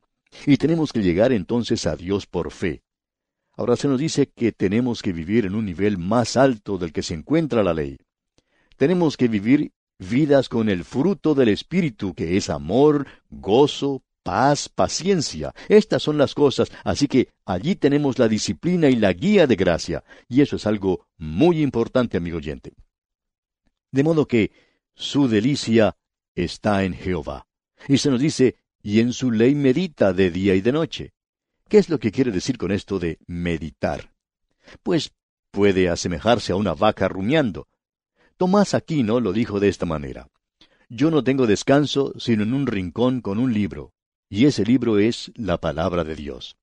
Y 0.46 0.58
tenemos 0.58 0.92
que 0.92 1.02
llegar 1.02 1.32
entonces 1.32 1.88
a 1.88 1.96
Dios 1.96 2.26
por 2.26 2.52
fe. 2.52 2.82
Ahora 3.58 3.76
se 3.76 3.88
nos 3.88 4.00
dice 4.00 4.30
que 4.30 4.52
tenemos 4.52 5.02
que 5.02 5.12
vivir 5.12 5.48
en 5.48 5.56
un 5.56 5.66
nivel 5.66 5.98
más 5.98 6.38
alto 6.38 6.78
del 6.78 6.94
que 6.94 7.02
se 7.02 7.16
encuentra 7.16 7.64
la 7.64 7.74
ley. 7.74 7.98
Tenemos 8.78 9.18
que 9.18 9.28
vivir 9.28 9.72
vidas 9.98 10.48
con 10.48 10.70
el 10.70 10.84
fruto 10.84 11.34
del 11.34 11.50
Espíritu, 11.50 12.14
que 12.14 12.38
es 12.38 12.52
amor, 12.52 13.08
gozo, 13.32 14.04
paz, 14.22 14.70
paciencia. 14.70 15.56
Estas 15.70 16.04
son 16.04 16.20
las 16.20 16.36
cosas, 16.36 16.72
así 16.84 17.08
que 17.08 17.30
allí 17.46 17.76
tenemos 17.76 18.20
la 18.20 18.28
disciplina 18.28 18.90
y 18.90 18.96
la 18.96 19.12
guía 19.14 19.48
de 19.48 19.56
gracia, 19.56 20.04
y 20.30 20.42
eso 20.42 20.58
es 20.58 20.68
algo 20.68 21.08
muy 21.18 21.64
importante, 21.64 22.18
amigo 22.18 22.38
oyente. 22.38 22.74
De 23.92 24.04
modo 24.04 24.28
que 24.28 24.52
su 24.94 25.28
delicia 25.28 25.98
está 26.36 26.84
en 26.84 26.94
Jehová. 26.94 27.48
Y 27.88 27.98
se 27.98 28.12
nos 28.12 28.20
dice, 28.20 28.58
y 28.84 29.00
en 29.00 29.14
su 29.14 29.32
ley 29.32 29.56
medita 29.56 30.14
de 30.14 30.30
día 30.30 30.54
y 30.54 30.62
de 30.62 30.72
noche. 30.72 31.14
¿Qué 31.70 31.78
es 31.78 31.90
lo 31.90 32.00
que 32.00 32.12
quiere 32.12 32.32
decir 32.32 32.58
con 32.58 32.72
esto 32.72 32.98
de 32.98 33.20
meditar? 33.28 34.14
Pues 34.84 35.12
puede 35.52 35.90
asemejarse 35.90 36.54
a 36.54 36.56
una 36.56 36.74
vaca 36.74 37.10
rumiando. 37.10 37.68
Tomás 38.38 38.74
Aquino 38.74 39.20
lo 39.20 39.34
dijo 39.34 39.60
de 39.60 39.68
esta 39.68 39.86
manera. 39.86 40.30
yo 40.90 41.12
no 41.12 41.22
tengo 41.22 41.46
descanso 41.46 42.14
sino 42.18 42.44
en 42.44 42.54
un 42.54 42.68
rincón 42.68 43.20
con 43.20 43.40
un 43.40 43.54
libro, 43.54 43.92
y 44.30 44.46
ese 44.46 44.64
libro 44.64 45.00
es 45.00 45.34
la 45.36 45.58
palabra 45.58 46.06
de 46.06 46.16
Dios. 46.16 46.56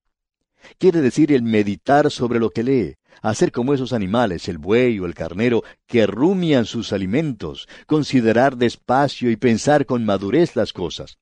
Quiere 0.79 1.01
decir 1.01 1.31
el 1.31 1.43
meditar 1.43 2.09
sobre 2.09 2.39
lo 2.39 2.49
que 2.49 2.63
lee, 2.63 2.95
hacer 3.21 3.51
como 3.51 3.75
esos 3.75 3.93
animales, 3.93 4.47
el 4.47 4.57
buey 4.57 4.97
o 4.99 5.05
el 5.05 5.13
carnero, 5.13 5.63
que 5.85 6.07
rumian 6.07 6.65
sus 6.65 6.91
alimentos, 6.91 7.67
considerar 7.85 8.57
despacio 8.57 9.29
y 9.29 9.35
pensar 9.35 9.85
con 9.85 10.03
madurez 10.05 10.55
las 10.55 10.73
cosas. 10.73 11.19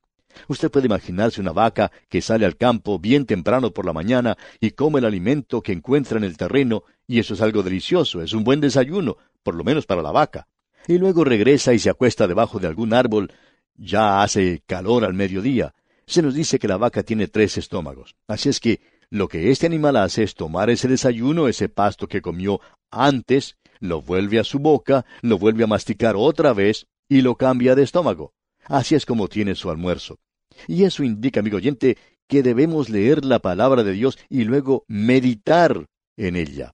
Usted 0.48 0.72
puede 0.72 0.88
imaginarse 0.88 1.42
una 1.42 1.52
vaca 1.52 1.92
que 2.10 2.22
sale 2.22 2.46
al 2.46 2.58
campo 2.58 3.00
bien 3.00 3.26
temprano 3.26 3.72
por 3.72 3.86
la 3.86 3.94
mañana 3.94 4.38
y 4.60 4.72
come 4.72 5.00
el 5.00 5.06
alimento 5.06 5.62
que 5.62 5.72
encuentra 5.72 6.18
en 6.18 6.24
el 6.24 6.38
terreno, 6.38 6.84
y 7.08 7.20
eso 7.20 7.34
es 7.34 7.42
algo 7.42 7.64
delicioso, 7.64 8.22
es 8.22 8.34
un 8.34 8.44
buen 8.44 8.62
desayuno, 8.62 9.18
por 9.44 9.56
lo 9.56 9.64
menos 9.64 9.86
para 9.86 10.02
la 10.02 10.12
vaca. 10.12 10.48
Y 10.88 10.98
luego 10.98 11.24
regresa 11.24 11.74
y 11.74 11.80
se 11.80 11.90
acuesta 11.90 12.28
debajo 12.28 12.60
de 12.60 12.68
algún 12.68 12.94
árbol. 12.94 13.32
Ya 13.76 14.22
hace 14.22 14.62
calor 14.66 15.06
al 15.06 15.14
mediodía. 15.14 15.74
Se 16.06 16.22
nos 16.22 16.34
dice 16.34 16.60
que 16.60 16.68
la 16.68 16.78
vaca 16.78 17.04
tiene 17.04 17.28
tres 17.28 17.58
estómagos. 17.58 18.16
Así 18.28 18.50
es 18.50 18.60
que 18.60 18.82
lo 19.10 19.28
que 19.28 19.52
este 19.52 19.66
animal 19.66 19.96
hace 19.96 20.24
es 20.24 20.36
tomar 20.36 20.70
ese 20.70 20.88
desayuno, 20.88 21.48
ese 21.48 21.70
pasto 21.70 22.08
que 22.08 22.22
comió 22.22 22.60
antes, 22.92 23.58
lo 23.80 24.02
vuelve 24.02 24.40
a 24.40 24.44
su 24.44 24.60
boca, 24.60 25.06
lo 25.22 25.38
vuelve 25.38 25.64
a 25.64 25.68
masticar 25.68 26.16
otra 26.18 26.54
vez 26.54 26.88
y 27.08 27.22
lo 27.22 27.36
cambia 27.36 27.76
de 27.76 27.84
estómago. 27.84 28.34
Así 28.66 28.96
es 28.96 29.06
como 29.06 29.28
tiene 29.28 29.56
su 29.56 29.70
almuerzo. 29.70 30.20
Y 30.68 30.84
eso 30.84 31.04
indica, 31.04 31.40
amigo 31.40 31.58
oyente, 31.58 31.98
que 32.28 32.44
debemos 32.44 32.90
leer 32.90 33.26
la 33.26 33.40
palabra 33.40 33.84
de 33.84 33.94
Dios 33.94 34.18
y 34.30 34.44
luego 34.44 34.86
meditar 34.88 35.88
en 36.18 36.36
ella. 36.36 36.74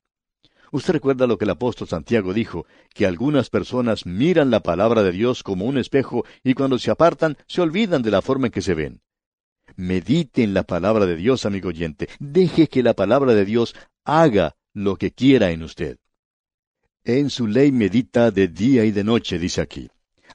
Usted 0.72 0.94
recuerda 0.94 1.26
lo 1.26 1.38
que 1.38 1.46
el 1.46 1.52
apóstol 1.52 1.88
Santiago 1.88 2.34
dijo, 2.34 2.66
que 2.94 3.08
algunas 3.08 3.50
personas 3.50 4.06
miran 4.06 4.52
la 4.52 4.62
palabra 4.62 5.02
de 5.02 5.12
Dios 5.12 5.42
como 5.42 5.66
un 5.66 5.78
espejo 5.78 6.26
y 6.44 6.54
cuando 6.54 6.78
se 6.78 6.92
apartan 6.92 7.38
se 7.48 7.62
olvidan 7.62 8.04
de 8.04 8.12
la 8.12 8.22
forma 8.22 8.48
en 8.48 8.52
que 8.52 8.62
se 8.62 8.76
ven. 8.76 9.02
Medite 9.76 10.44
en 10.44 10.54
la 10.54 10.64
palabra 10.64 11.06
de 11.06 11.16
Dios, 11.16 11.46
amigo 11.46 11.70
oyente. 11.70 12.08
Deje 12.20 12.68
que 12.68 12.84
la 12.84 12.94
palabra 12.94 13.34
de 13.34 13.46
Dios 13.46 13.76
haga 14.04 14.56
lo 14.74 14.98
que 14.98 15.12
quiera 15.12 15.52
en 15.52 15.64
usted. 15.64 15.98
En 17.04 17.30
su 17.30 17.48
ley 17.48 17.72
medita 17.72 18.30
de 18.30 18.48
día 18.48 18.86
y 18.86 18.92
de 18.92 19.04
noche, 19.04 19.40
dice 19.40 19.62
aquí. 19.62 19.90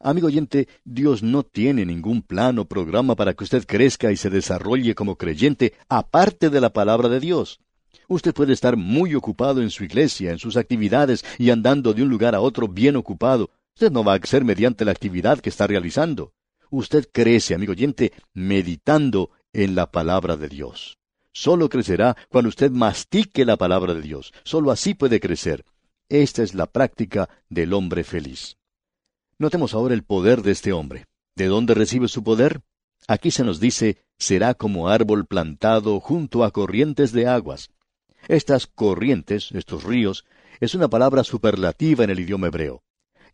Amigo 0.05 0.27
oyente, 0.27 0.69
Dios 0.85 1.23
no 1.23 1.45
tiene 1.45 1.87
ningún 1.87 2.21
plan 2.21 2.59
o 2.59 2.67
programa 2.67 3.17
para 3.17 3.33
que 3.33 3.43
usted 3.43 3.65
crezca 3.65 4.13
y 4.13 4.19
se 4.19 4.29
desarrolle 4.29 4.95
como 4.95 5.17
creyente 5.17 5.73
aparte 5.89 6.51
de 6.51 6.61
la 6.61 6.75
palabra 6.75 7.09
de 7.09 7.21
Dios. 7.21 7.59
Usted 8.07 8.35
puede 8.35 8.53
estar 8.53 8.77
muy 8.77 9.15
ocupado 9.15 9.63
en 9.63 9.71
su 9.71 9.83
iglesia, 9.83 10.33
en 10.33 10.39
sus 10.39 10.59
actividades 10.59 11.25
y 11.39 11.49
andando 11.49 11.95
de 11.95 12.03
un 12.03 12.11
lugar 12.11 12.35
a 12.35 12.43
otro 12.43 12.69
bien 12.69 12.97
ocupado. 12.97 13.49
Usted 13.77 13.91
no 13.91 14.05
va 14.05 14.13
a 14.13 14.27
ser 14.27 14.45
mediante 14.45 14.85
la 14.85 14.91
actividad 14.91 15.41
que 15.41 15.49
está 15.49 15.67
realizando. 15.67 16.35
Usted 16.69 17.09
crece, 17.11 17.55
amigo 17.55 17.73
oyente, 17.73 18.13
meditando 18.35 19.31
en 19.55 19.75
la 19.75 19.91
palabra 19.91 20.37
de 20.37 20.51
Dios. 20.51 20.99
Solo 21.33 21.71
crecerá 21.71 22.15
cuando 22.29 22.51
usted 22.51 22.71
mastique 22.71 23.47
la 23.47 23.57
palabra 23.57 23.95
de 23.95 24.03
Dios. 24.03 24.35
Solo 24.45 24.71
así 24.71 24.93
puede 24.93 25.19
crecer. 25.19 25.65
Esta 26.11 26.43
es 26.43 26.53
la 26.53 26.67
práctica 26.67 27.31
del 27.49 27.73
hombre 27.73 28.05
feliz. 28.05 28.59
Notemos 29.45 29.75
ahora 29.75 29.93
el 29.93 30.05
poder 30.05 30.41
de 30.41 30.53
este 30.53 30.73
hombre. 30.73 31.05
¿De 31.37 31.49
dónde 31.49 31.75
recibe 31.75 32.09
su 32.09 32.25
poder? 32.25 32.63
Aquí 33.07 33.31
se 33.31 33.45
nos 33.45 33.61
dice, 33.61 33.99
será 34.17 34.55
como 34.55 34.89
árbol 34.89 35.27
plantado 35.27 36.01
junto 36.01 36.45
a 36.45 36.51
corrientes 36.51 37.13
de 37.13 37.27
aguas. 37.27 37.69
Estas 38.27 38.67
corrientes, 38.67 39.51
estos 39.53 39.85
ríos, 39.85 40.25
es 40.61 40.75
una 40.75 40.89
palabra 40.89 41.25
superlativa 41.25 42.05
en 42.05 42.09
el 42.09 42.21
idioma 42.21 42.47
hebreo. 42.47 42.85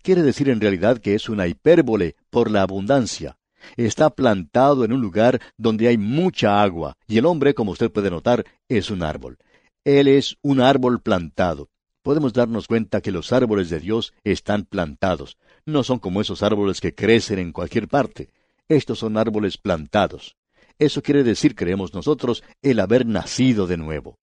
Quiere 0.02 0.22
decir 0.22 0.48
en 0.48 0.60
realidad 0.60 0.98
que 0.98 1.14
es 1.14 1.28
una 1.28 1.46
hipérbole 1.46 2.16
por 2.28 2.50
la 2.50 2.62
abundancia. 2.62 3.38
Está 3.76 4.10
plantado 4.10 4.84
en 4.84 4.92
un 4.92 5.00
lugar 5.00 5.40
donde 5.58 5.86
hay 5.86 5.96
mucha 5.96 6.60
agua, 6.60 6.96
y 7.06 7.18
el 7.18 7.26
hombre, 7.26 7.54
como 7.54 7.70
usted 7.70 7.88
puede 7.88 8.10
notar, 8.10 8.44
es 8.68 8.90
un 8.90 9.04
árbol. 9.04 9.38
Él 9.84 10.08
es 10.08 10.38
un 10.42 10.60
árbol 10.60 11.00
plantado. 11.02 11.68
Podemos 12.02 12.32
darnos 12.32 12.66
cuenta 12.66 13.00
que 13.00 13.12
los 13.12 13.32
árboles 13.32 13.70
de 13.70 13.78
Dios 13.78 14.12
están 14.24 14.64
plantados 14.64 15.36
no 15.72 15.82
son 15.82 15.98
como 15.98 16.20
esos 16.20 16.42
árboles 16.42 16.80
que 16.80 16.94
crecen 16.94 17.38
en 17.38 17.52
cualquier 17.52 17.88
parte. 17.88 18.30
Estos 18.68 18.98
son 18.98 19.16
árboles 19.16 19.58
plantados. 19.58 20.36
Eso 20.78 21.02
quiere 21.02 21.22
decir, 21.24 21.54
creemos 21.54 21.92
nosotros, 21.92 22.42
el 22.62 22.80
haber 22.80 23.06
nacido 23.06 23.66
de 23.66 23.76
nuevo. 23.76 24.18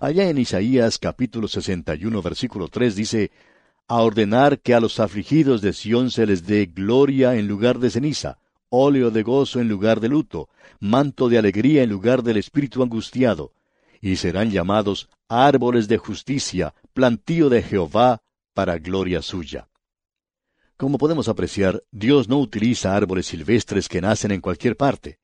Allá 0.00 0.28
en 0.28 0.38
Isaías 0.38 0.98
capítulo 0.98 1.48
61 1.48 2.22
versículo 2.22 2.68
3 2.68 2.96
dice, 2.96 3.30
a 3.88 4.02
ordenar 4.02 4.60
que 4.60 4.74
a 4.74 4.80
los 4.80 4.98
afligidos 4.98 5.62
de 5.62 5.72
Sión 5.72 6.10
se 6.10 6.26
les 6.26 6.46
dé 6.46 6.66
gloria 6.66 7.36
en 7.36 7.46
lugar 7.46 7.78
de 7.78 7.90
ceniza, 7.90 8.38
óleo 8.68 9.10
de 9.10 9.22
gozo 9.22 9.60
en 9.60 9.68
lugar 9.68 10.00
de 10.00 10.08
luto, 10.08 10.48
manto 10.80 11.28
de 11.28 11.38
alegría 11.38 11.82
en 11.82 11.90
lugar 11.90 12.22
del 12.22 12.36
espíritu 12.36 12.82
angustiado, 12.82 13.52
y 14.00 14.16
serán 14.16 14.50
llamados 14.50 15.08
árboles 15.28 15.88
de 15.88 15.98
justicia, 15.98 16.74
plantío 16.92 17.48
de 17.48 17.62
Jehová, 17.62 18.22
para 18.54 18.78
gloria 18.78 19.22
suya. 19.22 19.68
Como 20.76 20.98
podemos 20.98 21.28
apreciar, 21.28 21.82
Dios 21.90 22.28
no 22.28 22.38
utiliza 22.38 22.94
árboles 22.94 23.26
silvestres 23.26 23.88
que 23.88 24.02
nacen 24.02 24.30
en 24.30 24.42
cualquier 24.42 24.76
parte. 24.76 25.18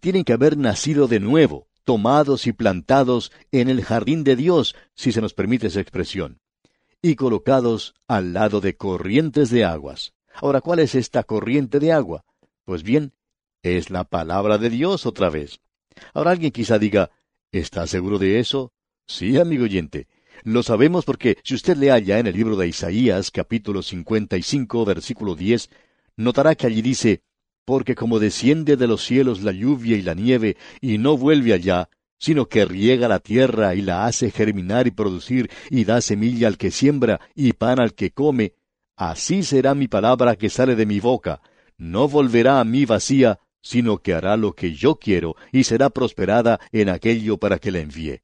Tienen 0.00 0.24
que 0.24 0.32
haber 0.32 0.56
nacido 0.56 1.08
de 1.08 1.20
nuevo, 1.20 1.68
tomados 1.84 2.46
y 2.46 2.52
plantados 2.52 3.30
en 3.52 3.68
el 3.68 3.84
jardín 3.84 4.24
de 4.24 4.34
Dios, 4.34 4.74
si 4.94 5.12
se 5.12 5.20
nos 5.20 5.34
permite 5.34 5.66
esa 5.66 5.80
expresión, 5.80 6.40
y 7.02 7.16
colocados 7.16 7.94
al 8.08 8.32
lado 8.32 8.62
de 8.62 8.78
corrientes 8.78 9.50
de 9.50 9.66
aguas. 9.66 10.14
Ahora, 10.34 10.62
¿cuál 10.62 10.78
es 10.78 10.94
esta 10.94 11.22
corriente 11.22 11.80
de 11.80 11.92
agua? 11.92 12.24
Pues 12.64 12.82
bien, 12.82 13.12
es 13.62 13.90
la 13.90 14.04
palabra 14.04 14.56
de 14.56 14.70
Dios 14.70 15.04
otra 15.04 15.28
vez. 15.28 15.60
Ahora 16.14 16.30
alguien 16.30 16.50
quizá 16.50 16.78
diga, 16.78 17.10
¿está 17.52 17.86
seguro 17.86 18.18
de 18.18 18.40
eso? 18.40 18.72
Sí, 19.06 19.36
amigo 19.36 19.64
oyente, 19.64 20.08
lo 20.44 20.62
sabemos 20.62 21.06
porque 21.06 21.38
si 21.42 21.54
usted 21.54 21.76
lee 21.78 21.88
allá 21.88 22.18
en 22.18 22.26
el 22.26 22.36
libro 22.36 22.54
de 22.56 22.68
Isaías, 22.68 23.30
capítulo 23.30 23.82
55, 23.82 24.84
versículo 24.84 25.34
10, 25.34 25.70
notará 26.16 26.54
que 26.54 26.66
allí 26.66 26.82
dice, 26.82 27.22
Porque 27.64 27.94
como 27.94 28.18
desciende 28.18 28.76
de 28.76 28.86
los 28.86 29.02
cielos 29.02 29.42
la 29.42 29.52
lluvia 29.52 29.96
y 29.96 30.02
la 30.02 30.12
nieve, 30.12 30.58
y 30.82 30.98
no 30.98 31.16
vuelve 31.16 31.54
allá, 31.54 31.88
sino 32.18 32.46
que 32.46 32.66
riega 32.66 33.08
la 33.08 33.20
tierra 33.20 33.74
y 33.74 33.80
la 33.80 34.04
hace 34.04 34.30
germinar 34.30 34.86
y 34.86 34.90
producir, 34.90 35.50
y 35.70 35.86
da 35.86 36.02
semilla 36.02 36.46
al 36.46 36.58
que 36.58 36.70
siembra 36.70 37.20
y 37.34 37.54
pan 37.54 37.80
al 37.80 37.94
que 37.94 38.10
come, 38.10 38.52
así 38.96 39.44
será 39.44 39.74
mi 39.74 39.88
palabra 39.88 40.36
que 40.36 40.50
sale 40.50 40.76
de 40.76 40.84
mi 40.84 41.00
boca, 41.00 41.40
no 41.78 42.06
volverá 42.06 42.60
a 42.60 42.64
mí 42.64 42.84
vacía, 42.84 43.40
sino 43.62 43.96
que 43.96 44.12
hará 44.12 44.36
lo 44.36 44.52
que 44.52 44.74
yo 44.74 44.96
quiero, 44.96 45.36
y 45.52 45.64
será 45.64 45.88
prosperada 45.88 46.60
en 46.70 46.90
aquello 46.90 47.38
para 47.38 47.58
que 47.58 47.70
la 47.70 47.78
envíe. 47.78 48.20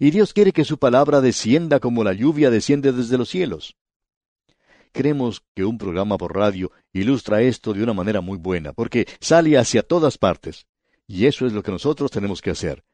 Y 0.00 0.10
Dios 0.10 0.32
quiere 0.32 0.52
que 0.52 0.64
su 0.64 0.78
palabra 0.78 1.20
descienda 1.20 1.80
como 1.80 2.04
la 2.04 2.12
lluvia 2.12 2.50
desciende 2.50 2.92
desde 2.92 3.18
los 3.18 3.28
cielos. 3.28 3.76
Creemos 4.92 5.42
que 5.54 5.64
un 5.64 5.78
programa 5.78 6.16
por 6.16 6.34
radio 6.34 6.70
ilustra 6.92 7.42
esto 7.42 7.72
de 7.72 7.82
una 7.82 7.94
manera 7.94 8.20
muy 8.20 8.38
buena, 8.38 8.72
porque 8.72 9.06
sale 9.20 9.58
hacia 9.58 9.82
todas 9.82 10.18
partes. 10.18 10.66
Y 11.06 11.26
eso 11.26 11.46
es 11.46 11.52
lo 11.52 11.62
que 11.62 11.72
nosotros 11.72 12.10
tenemos 12.10 12.40
que 12.40 12.50
hacer. 12.50 12.84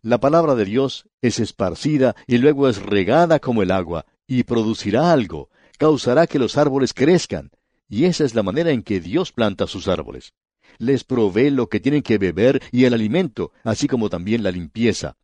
La 0.00 0.18
palabra 0.18 0.54
de 0.54 0.64
Dios 0.64 1.06
es 1.20 1.40
esparcida 1.40 2.14
y 2.26 2.38
luego 2.38 2.68
es 2.68 2.80
regada 2.80 3.40
como 3.40 3.62
el 3.62 3.72
agua, 3.72 4.06
y 4.26 4.44
producirá 4.44 5.12
algo, 5.12 5.50
causará 5.78 6.26
que 6.26 6.38
los 6.38 6.56
árboles 6.56 6.94
crezcan. 6.94 7.50
Y 7.88 8.04
esa 8.04 8.24
es 8.24 8.34
la 8.34 8.42
manera 8.42 8.70
en 8.70 8.82
que 8.82 9.00
Dios 9.00 9.32
planta 9.32 9.66
sus 9.66 9.88
árboles. 9.88 10.34
Les 10.78 11.02
provee 11.02 11.50
lo 11.50 11.68
que 11.68 11.80
tienen 11.80 12.02
que 12.02 12.18
beber 12.18 12.62
y 12.70 12.84
el 12.84 12.94
alimento, 12.94 13.52
así 13.64 13.88
como 13.88 14.08
también 14.08 14.42
la 14.44 14.52
limpieza. 14.52 15.16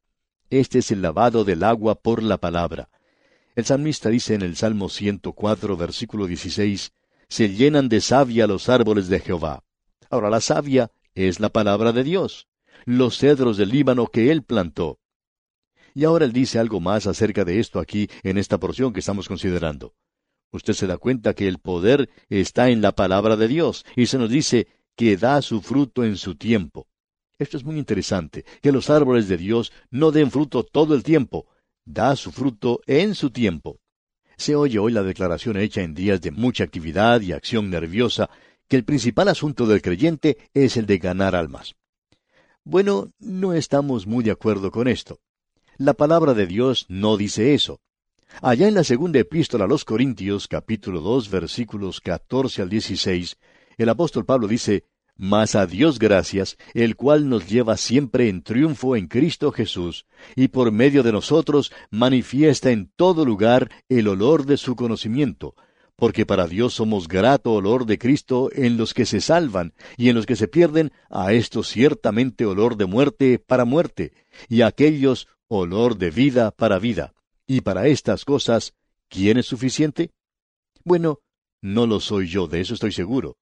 Este 0.50 0.80
es 0.80 0.90
el 0.90 1.02
lavado 1.02 1.44
del 1.44 1.64
agua 1.64 1.94
por 1.94 2.22
la 2.22 2.38
palabra. 2.38 2.90
El 3.54 3.64
salmista 3.64 4.08
dice 4.10 4.34
en 4.34 4.42
el 4.42 4.56
Salmo 4.56 4.88
104, 4.88 5.76
versículo 5.76 6.26
16, 6.26 6.92
Se 7.28 7.48
llenan 7.48 7.88
de 7.88 8.00
savia 8.00 8.46
los 8.46 8.68
árboles 8.68 9.08
de 9.08 9.20
Jehová. 9.20 9.64
Ahora 10.10 10.30
la 10.30 10.40
savia 10.40 10.90
es 11.14 11.40
la 11.40 11.48
palabra 11.48 11.92
de 11.92 12.04
Dios, 12.04 12.48
los 12.84 13.18
cedros 13.18 13.56
del 13.56 13.70
Líbano 13.70 14.06
que 14.08 14.30
él 14.30 14.42
plantó. 14.42 14.98
Y 15.94 16.04
ahora 16.04 16.24
él 16.24 16.32
dice 16.32 16.58
algo 16.58 16.80
más 16.80 17.06
acerca 17.06 17.44
de 17.44 17.60
esto 17.60 17.78
aquí 17.78 18.08
en 18.22 18.36
esta 18.36 18.58
porción 18.58 18.92
que 18.92 19.00
estamos 19.00 19.28
considerando. 19.28 19.94
Usted 20.50 20.74
se 20.74 20.86
da 20.86 20.98
cuenta 20.98 21.34
que 21.34 21.48
el 21.48 21.58
poder 21.58 22.10
está 22.28 22.68
en 22.68 22.82
la 22.82 22.92
palabra 22.92 23.36
de 23.36 23.48
Dios, 23.48 23.84
y 23.96 24.06
se 24.06 24.18
nos 24.18 24.30
dice 24.30 24.68
que 24.96 25.16
da 25.16 25.40
su 25.42 25.62
fruto 25.62 26.04
en 26.04 26.16
su 26.16 26.36
tiempo. 26.36 26.88
Esto 27.38 27.56
es 27.56 27.64
muy 27.64 27.78
interesante, 27.78 28.44
que 28.62 28.70
los 28.70 28.90
árboles 28.90 29.28
de 29.28 29.36
Dios 29.36 29.72
no 29.90 30.12
den 30.12 30.30
fruto 30.30 30.62
todo 30.62 30.94
el 30.94 31.02
tiempo, 31.02 31.46
da 31.84 32.14
su 32.14 32.30
fruto 32.30 32.80
en 32.86 33.14
su 33.14 33.30
tiempo. 33.30 33.80
Se 34.36 34.54
oye 34.54 34.78
hoy 34.78 34.92
la 34.92 35.02
declaración 35.02 35.56
hecha 35.56 35.82
en 35.82 35.94
días 35.94 36.20
de 36.20 36.30
mucha 36.30 36.64
actividad 36.64 37.20
y 37.20 37.32
acción 37.32 37.70
nerviosa, 37.70 38.30
que 38.68 38.76
el 38.76 38.84
principal 38.84 39.28
asunto 39.28 39.66
del 39.66 39.82
creyente 39.82 40.38
es 40.54 40.76
el 40.76 40.86
de 40.86 40.98
ganar 40.98 41.34
almas. 41.34 41.74
Bueno, 42.62 43.10
no 43.18 43.52
estamos 43.52 44.06
muy 44.06 44.24
de 44.24 44.30
acuerdo 44.30 44.70
con 44.70 44.88
esto. 44.88 45.18
La 45.76 45.94
palabra 45.94 46.34
de 46.34 46.46
Dios 46.46 46.86
no 46.88 47.16
dice 47.16 47.52
eso. 47.52 47.80
Allá 48.40 48.68
en 48.68 48.74
la 48.74 48.84
segunda 48.84 49.18
epístola 49.18 49.64
a 49.64 49.68
los 49.68 49.84
Corintios, 49.84 50.48
capítulo 50.48 51.00
2, 51.00 51.30
versículos 51.30 52.00
14 52.00 52.62
al 52.62 52.68
16, 52.68 53.36
El 53.76 53.88
apóstol 53.88 54.24
Pablo 54.24 54.48
dice, 54.48 54.84
Mas 55.16 55.54
a 55.54 55.66
Dios 55.66 56.00
gracias, 56.00 56.56
el 56.74 56.96
cual 56.96 57.28
nos 57.28 57.48
lleva 57.48 57.76
siempre 57.76 58.28
en 58.28 58.42
triunfo 58.42 58.96
en 58.96 59.06
Cristo 59.06 59.52
Jesús, 59.52 60.06
y 60.34 60.48
por 60.48 60.72
medio 60.72 61.04
de 61.04 61.12
nosotros 61.12 61.72
manifiesta 61.90 62.72
en 62.72 62.90
todo 62.96 63.24
lugar 63.24 63.70
el 63.88 64.08
olor 64.08 64.44
de 64.44 64.56
su 64.56 64.74
conocimiento, 64.74 65.54
porque 65.94 66.26
para 66.26 66.48
Dios 66.48 66.74
somos 66.74 67.06
grato 67.06 67.52
olor 67.52 67.86
de 67.86 67.98
Cristo 67.98 68.50
en 68.52 68.76
los 68.76 68.92
que 68.92 69.06
se 69.06 69.20
salvan, 69.20 69.74
y 69.96 70.08
en 70.08 70.16
los 70.16 70.26
que 70.26 70.34
se 70.34 70.48
pierden, 70.48 70.92
a 71.08 71.32
esto 71.32 71.62
ciertamente 71.62 72.44
olor 72.44 72.76
de 72.76 72.86
muerte 72.86 73.38
para 73.38 73.64
muerte, 73.64 74.12
y 74.48 74.62
a 74.62 74.66
aquellos 74.66 75.28
olor 75.46 75.96
de 75.96 76.10
vida 76.10 76.50
para 76.50 76.80
vida. 76.80 77.14
Y 77.46 77.60
para 77.60 77.86
estas 77.86 78.24
cosas, 78.24 78.74
¿quién 79.08 79.38
es 79.38 79.46
suficiente? 79.46 80.10
Bueno, 80.82 81.20
no 81.62 81.86
lo 81.86 82.00
soy 82.00 82.26
yo, 82.26 82.48
de 82.48 82.60
eso 82.60 82.74
estoy 82.74 82.90
seguro. 82.90 83.36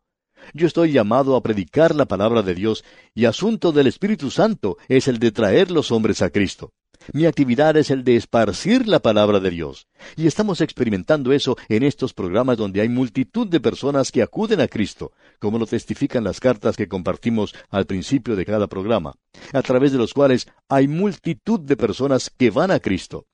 Yo 0.55 0.67
estoy 0.67 0.93
llamado 0.93 1.37
a 1.37 1.43
predicar 1.43 1.95
la 1.95 2.07
palabra 2.07 2.43
de 2.43 2.55
Dios, 2.55 2.85
y 3.15 3.25
asunto 3.25 3.73
del 3.73 3.87
Espíritu 3.87 4.31
Santo 4.31 4.77
es 4.89 5.09
el 5.09 5.19
de 5.19 5.33
traer 5.33 5.71
los 5.71 5.91
hombres 5.91 6.23
a 6.23 6.31
Cristo. 6.31 6.73
Mi 7.13 7.27
actividad 7.27 7.77
es 7.77 7.91
el 7.91 8.05
de 8.05 8.17
esparcir 8.17 8.87
la 8.87 9.01
palabra 9.01 9.41
de 9.41 9.51
Dios. 9.51 9.89
Y 10.17 10.27
estamos 10.27 10.61
experimentando 10.61 11.33
eso 11.33 11.57
en 11.69 11.83
estos 11.83 12.15
programas 12.15 12.59
donde 12.59 12.81
hay 12.81 12.89
multitud 12.89 13.49
de 13.49 13.61
personas 13.61 14.13
que 14.13 14.23
acuden 14.23 14.61
a 14.61 14.69
Cristo, 14.69 15.13
como 15.41 15.59
lo 15.59 15.67
testifican 15.67 16.25
las 16.25 16.39
cartas 16.39 16.77
que 16.77 16.89
compartimos 16.89 17.55
al 17.71 17.87
principio 17.87 18.37
de 18.37 18.45
cada 18.45 18.69
programa, 18.69 19.15
a 19.53 19.63
través 19.63 19.93
de 19.93 19.99
los 19.99 20.15
cuales 20.15 20.47
hay 20.69 20.87
multitud 20.87 21.61
de 21.61 21.77
personas 21.77 22.31
que 22.31 22.51
van 22.51 22.71
a 22.71 22.79
Cristo. 22.79 23.27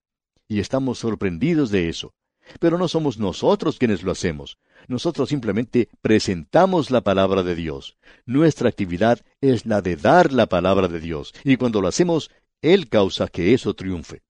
Y 0.49 0.61
estamos 0.61 0.99
sorprendidos 0.99 1.71
de 1.71 1.89
eso. 1.91 2.15
Pero 2.61 2.79
no 2.79 2.89
somos 2.89 3.19
nosotros 3.19 3.79
quienes 3.79 4.03
lo 4.03 4.13
hacemos. 4.13 4.59
Nosotros 4.87 5.29
simplemente 5.29 5.89
presentamos 6.01 6.91
la 6.91 7.03
palabra 7.03 7.43
de 7.43 7.55
Dios. 7.55 7.97
Nuestra 8.27 8.69
actividad 8.69 9.21
es 9.41 9.67
la 9.67 9.83
de 9.83 9.97
dar 9.97 10.33
la 10.33 10.47
palabra 10.47 10.89
de 10.89 11.01
Dios. 11.01 11.35
Y 11.45 11.57
cuando 11.57 11.81
lo 11.81 11.89
hacemos, 11.89 12.31
él 12.63 12.89
causa 12.89 13.29
que 13.29 13.55
eso 13.55 13.75
triunfe. 13.75 14.23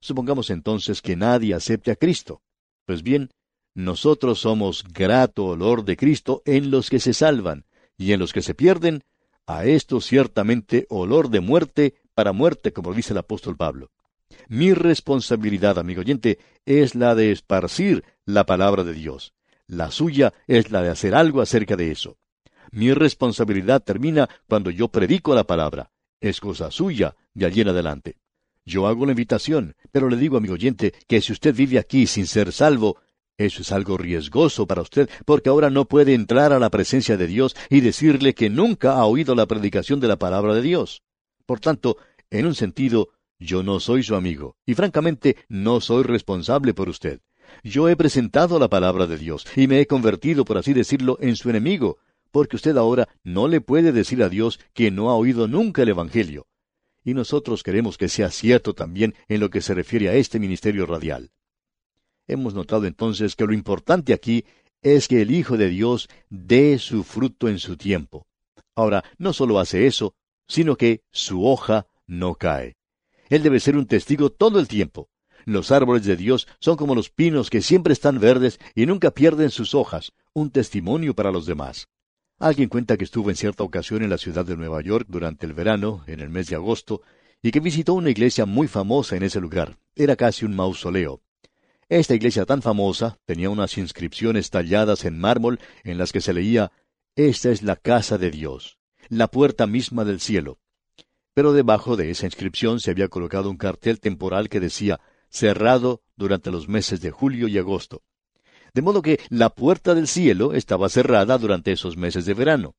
Supongamos 0.00 0.50
entonces 0.50 1.02
que 1.02 1.16
nadie 1.16 1.54
acepte 1.54 1.90
a 1.90 1.96
Cristo. 1.96 2.42
Pues 2.86 3.02
bien, 3.02 3.30
nosotros 3.74 4.40
somos 4.40 4.84
grato 4.84 5.46
olor 5.46 5.84
de 5.84 5.96
Cristo 5.96 6.42
en 6.44 6.70
los 6.70 6.90
que 6.90 7.00
se 7.00 7.14
salvan, 7.14 7.64
y 7.96 8.12
en 8.12 8.20
los 8.20 8.32
que 8.32 8.42
se 8.42 8.54
pierden, 8.54 9.02
a 9.46 9.64
esto 9.64 10.00
ciertamente 10.00 10.86
olor 10.88 11.30
de 11.30 11.40
muerte 11.40 11.94
para 12.14 12.32
muerte, 12.32 12.72
como 12.72 12.92
dice 12.92 13.12
el 13.12 13.18
apóstol 13.18 13.56
Pablo. 13.56 13.90
Mi 14.48 14.72
responsabilidad, 14.72 15.78
amigo 15.78 16.00
oyente, 16.00 16.38
es 16.66 16.94
la 16.94 17.14
de 17.14 17.32
esparcir 17.32 18.04
la 18.24 18.44
palabra 18.46 18.84
de 18.84 18.94
Dios. 18.94 19.34
La 19.66 19.90
suya 19.90 20.32
es 20.46 20.70
la 20.70 20.82
de 20.82 20.90
hacer 20.90 21.14
algo 21.14 21.40
acerca 21.40 21.76
de 21.76 21.90
eso. 21.90 22.16
Mi 22.70 22.92
responsabilidad 22.92 23.82
termina 23.82 24.28
cuando 24.48 24.70
yo 24.70 24.88
predico 24.88 25.34
la 25.34 25.44
palabra 25.44 25.90
es 26.20 26.40
cosa 26.40 26.70
suya 26.70 27.16
de 27.34 27.46
allí 27.46 27.60
en 27.60 27.68
adelante. 27.68 28.16
Yo 28.64 28.86
hago 28.86 29.06
la 29.06 29.12
invitación, 29.12 29.76
pero 29.92 30.08
le 30.08 30.16
digo, 30.16 30.36
amigo 30.36 30.54
oyente, 30.54 30.92
que 31.06 31.20
si 31.20 31.32
usted 31.32 31.54
vive 31.54 31.78
aquí 31.78 32.06
sin 32.06 32.26
ser 32.26 32.52
salvo, 32.52 32.98
eso 33.38 33.62
es 33.62 33.72
algo 33.72 33.96
riesgoso 33.96 34.66
para 34.66 34.82
usted, 34.82 35.08
porque 35.24 35.48
ahora 35.48 35.70
no 35.70 35.86
puede 35.86 36.14
entrar 36.14 36.52
a 36.52 36.58
la 36.58 36.70
presencia 36.70 37.16
de 37.16 37.26
Dios 37.26 37.56
y 37.70 37.80
decirle 37.80 38.34
que 38.34 38.50
nunca 38.50 38.94
ha 38.94 39.04
oído 39.06 39.34
la 39.34 39.46
predicación 39.46 40.00
de 40.00 40.08
la 40.08 40.18
palabra 40.18 40.54
de 40.54 40.62
Dios. 40.62 41.02
Por 41.46 41.60
tanto, 41.60 41.96
en 42.30 42.46
un 42.46 42.54
sentido, 42.54 43.10
yo 43.38 43.62
no 43.62 43.80
soy 43.80 44.02
su 44.02 44.14
amigo, 44.14 44.56
y 44.66 44.74
francamente 44.74 45.36
no 45.48 45.80
soy 45.80 46.02
responsable 46.02 46.74
por 46.74 46.88
usted. 46.88 47.20
Yo 47.62 47.88
he 47.88 47.96
presentado 47.96 48.58
la 48.58 48.68
palabra 48.68 49.06
de 49.06 49.16
Dios, 49.16 49.46
y 49.56 49.66
me 49.66 49.80
he 49.80 49.86
convertido, 49.86 50.44
por 50.44 50.58
así 50.58 50.72
decirlo, 50.72 51.18
en 51.20 51.36
su 51.36 51.50
enemigo, 51.50 51.98
porque 52.30 52.56
usted 52.56 52.76
ahora 52.76 53.08
no 53.24 53.48
le 53.48 53.60
puede 53.60 53.92
decir 53.92 54.22
a 54.22 54.28
Dios 54.28 54.60
que 54.74 54.90
no 54.90 55.10
ha 55.10 55.16
oído 55.16 55.48
nunca 55.48 55.82
el 55.82 55.90
Evangelio. 55.90 56.46
Y 57.04 57.14
nosotros 57.14 57.62
queremos 57.62 57.96
que 57.96 58.08
sea 58.08 58.30
cierto 58.30 58.74
también 58.74 59.14
en 59.28 59.40
lo 59.40 59.50
que 59.50 59.62
se 59.62 59.74
refiere 59.74 60.08
a 60.08 60.14
este 60.14 60.38
ministerio 60.38 60.84
radial. 60.84 61.30
Hemos 62.26 62.52
notado 62.52 62.86
entonces 62.86 63.34
que 63.34 63.46
lo 63.46 63.54
importante 63.54 64.12
aquí 64.12 64.44
es 64.82 65.08
que 65.08 65.22
el 65.22 65.30
Hijo 65.30 65.56
de 65.56 65.68
Dios 65.68 66.08
dé 66.28 66.78
su 66.78 67.04
fruto 67.04 67.48
en 67.48 67.58
su 67.58 67.76
tiempo. 67.76 68.26
Ahora, 68.74 69.02
no 69.16 69.32
solo 69.32 69.58
hace 69.58 69.86
eso, 69.86 70.14
sino 70.46 70.76
que 70.76 71.02
su 71.10 71.46
hoja 71.46 71.86
no 72.06 72.34
cae. 72.34 72.77
Él 73.28 73.42
debe 73.42 73.60
ser 73.60 73.76
un 73.76 73.86
testigo 73.86 74.30
todo 74.30 74.58
el 74.58 74.68
tiempo. 74.68 75.10
Los 75.44 75.72
árboles 75.72 76.04
de 76.04 76.16
Dios 76.16 76.46
son 76.60 76.76
como 76.76 76.94
los 76.94 77.10
pinos 77.10 77.50
que 77.50 77.62
siempre 77.62 77.92
están 77.92 78.20
verdes 78.20 78.58
y 78.74 78.86
nunca 78.86 79.10
pierden 79.12 79.50
sus 79.50 79.74
hojas, 79.74 80.12
un 80.32 80.50
testimonio 80.50 81.14
para 81.14 81.30
los 81.30 81.46
demás. 81.46 81.88
Alguien 82.38 82.68
cuenta 82.68 82.96
que 82.96 83.04
estuvo 83.04 83.30
en 83.30 83.36
cierta 83.36 83.64
ocasión 83.64 84.02
en 84.02 84.10
la 84.10 84.18
ciudad 84.18 84.44
de 84.44 84.56
Nueva 84.56 84.80
York 84.82 85.06
durante 85.08 85.46
el 85.46 85.54
verano, 85.54 86.04
en 86.06 86.20
el 86.20 86.28
mes 86.28 86.48
de 86.48 86.56
agosto, 86.56 87.02
y 87.42 87.50
que 87.50 87.60
visitó 87.60 87.94
una 87.94 88.10
iglesia 88.10 88.46
muy 88.46 88.68
famosa 88.68 89.16
en 89.16 89.22
ese 89.22 89.40
lugar. 89.40 89.78
Era 89.96 90.16
casi 90.16 90.44
un 90.44 90.54
mausoleo. 90.54 91.22
Esta 91.88 92.14
iglesia 92.14 92.44
tan 92.44 92.60
famosa 92.60 93.18
tenía 93.24 93.48
unas 93.48 93.78
inscripciones 93.78 94.50
talladas 94.50 95.04
en 95.04 95.18
mármol 95.18 95.58
en 95.82 95.98
las 95.98 96.12
que 96.12 96.20
se 96.20 96.34
leía 96.34 96.70
Esta 97.16 97.50
es 97.50 97.62
la 97.62 97.76
casa 97.76 98.18
de 98.18 98.30
Dios, 98.30 98.78
la 99.08 99.28
puerta 99.28 99.66
misma 99.66 100.04
del 100.04 100.20
cielo. 100.20 100.58
Pero 101.38 101.52
debajo 101.52 101.96
de 101.96 102.10
esa 102.10 102.26
inscripción 102.26 102.80
se 102.80 102.90
había 102.90 103.06
colocado 103.06 103.48
un 103.48 103.56
cartel 103.56 104.00
temporal 104.00 104.48
que 104.48 104.58
decía 104.58 104.98
cerrado 105.28 106.02
durante 106.16 106.50
los 106.50 106.66
meses 106.66 107.00
de 107.00 107.12
julio 107.12 107.46
y 107.46 107.56
agosto 107.58 108.02
de 108.74 108.82
modo 108.82 109.02
que 109.02 109.20
la 109.28 109.50
puerta 109.50 109.94
del 109.94 110.08
cielo 110.08 110.52
estaba 110.52 110.88
cerrada 110.88 111.38
durante 111.38 111.70
esos 111.70 111.96
meses 111.96 112.24
de 112.24 112.34
verano. 112.34 112.74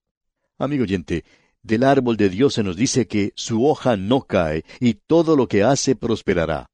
Amigo 0.57 0.83
oyente, 0.83 1.23
del 1.63 1.85
árbol 1.85 2.17
de 2.17 2.27
Dios 2.27 2.55
se 2.55 2.63
nos 2.63 2.75
dice 2.75 3.07
que 3.07 3.31
su 3.37 3.65
hoja 3.65 3.95
no 3.95 4.23
cae 4.23 4.65
y 4.81 4.95
todo 4.95 5.37
lo 5.37 5.47
que 5.47 5.63
hace 5.63 5.95
prosperará. 5.95 6.69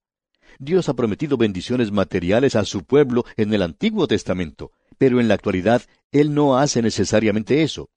Dios 0.57 0.89
ha 0.89 0.95
prometido 0.95 1.37
bendiciones 1.37 1.91
materiales 1.91 2.55
a 2.55 2.65
su 2.65 2.83
pueblo 2.83 3.25
en 3.37 3.53
el 3.53 3.61
Antiguo 3.61 4.07
Testamento, 4.07 4.71
pero 4.97 5.19
en 5.19 5.27
la 5.27 5.35
actualidad 5.35 5.83
Él 6.11 6.33
no 6.33 6.57
hace 6.57 6.81
necesariamente 6.81 7.61
eso. 7.61 7.91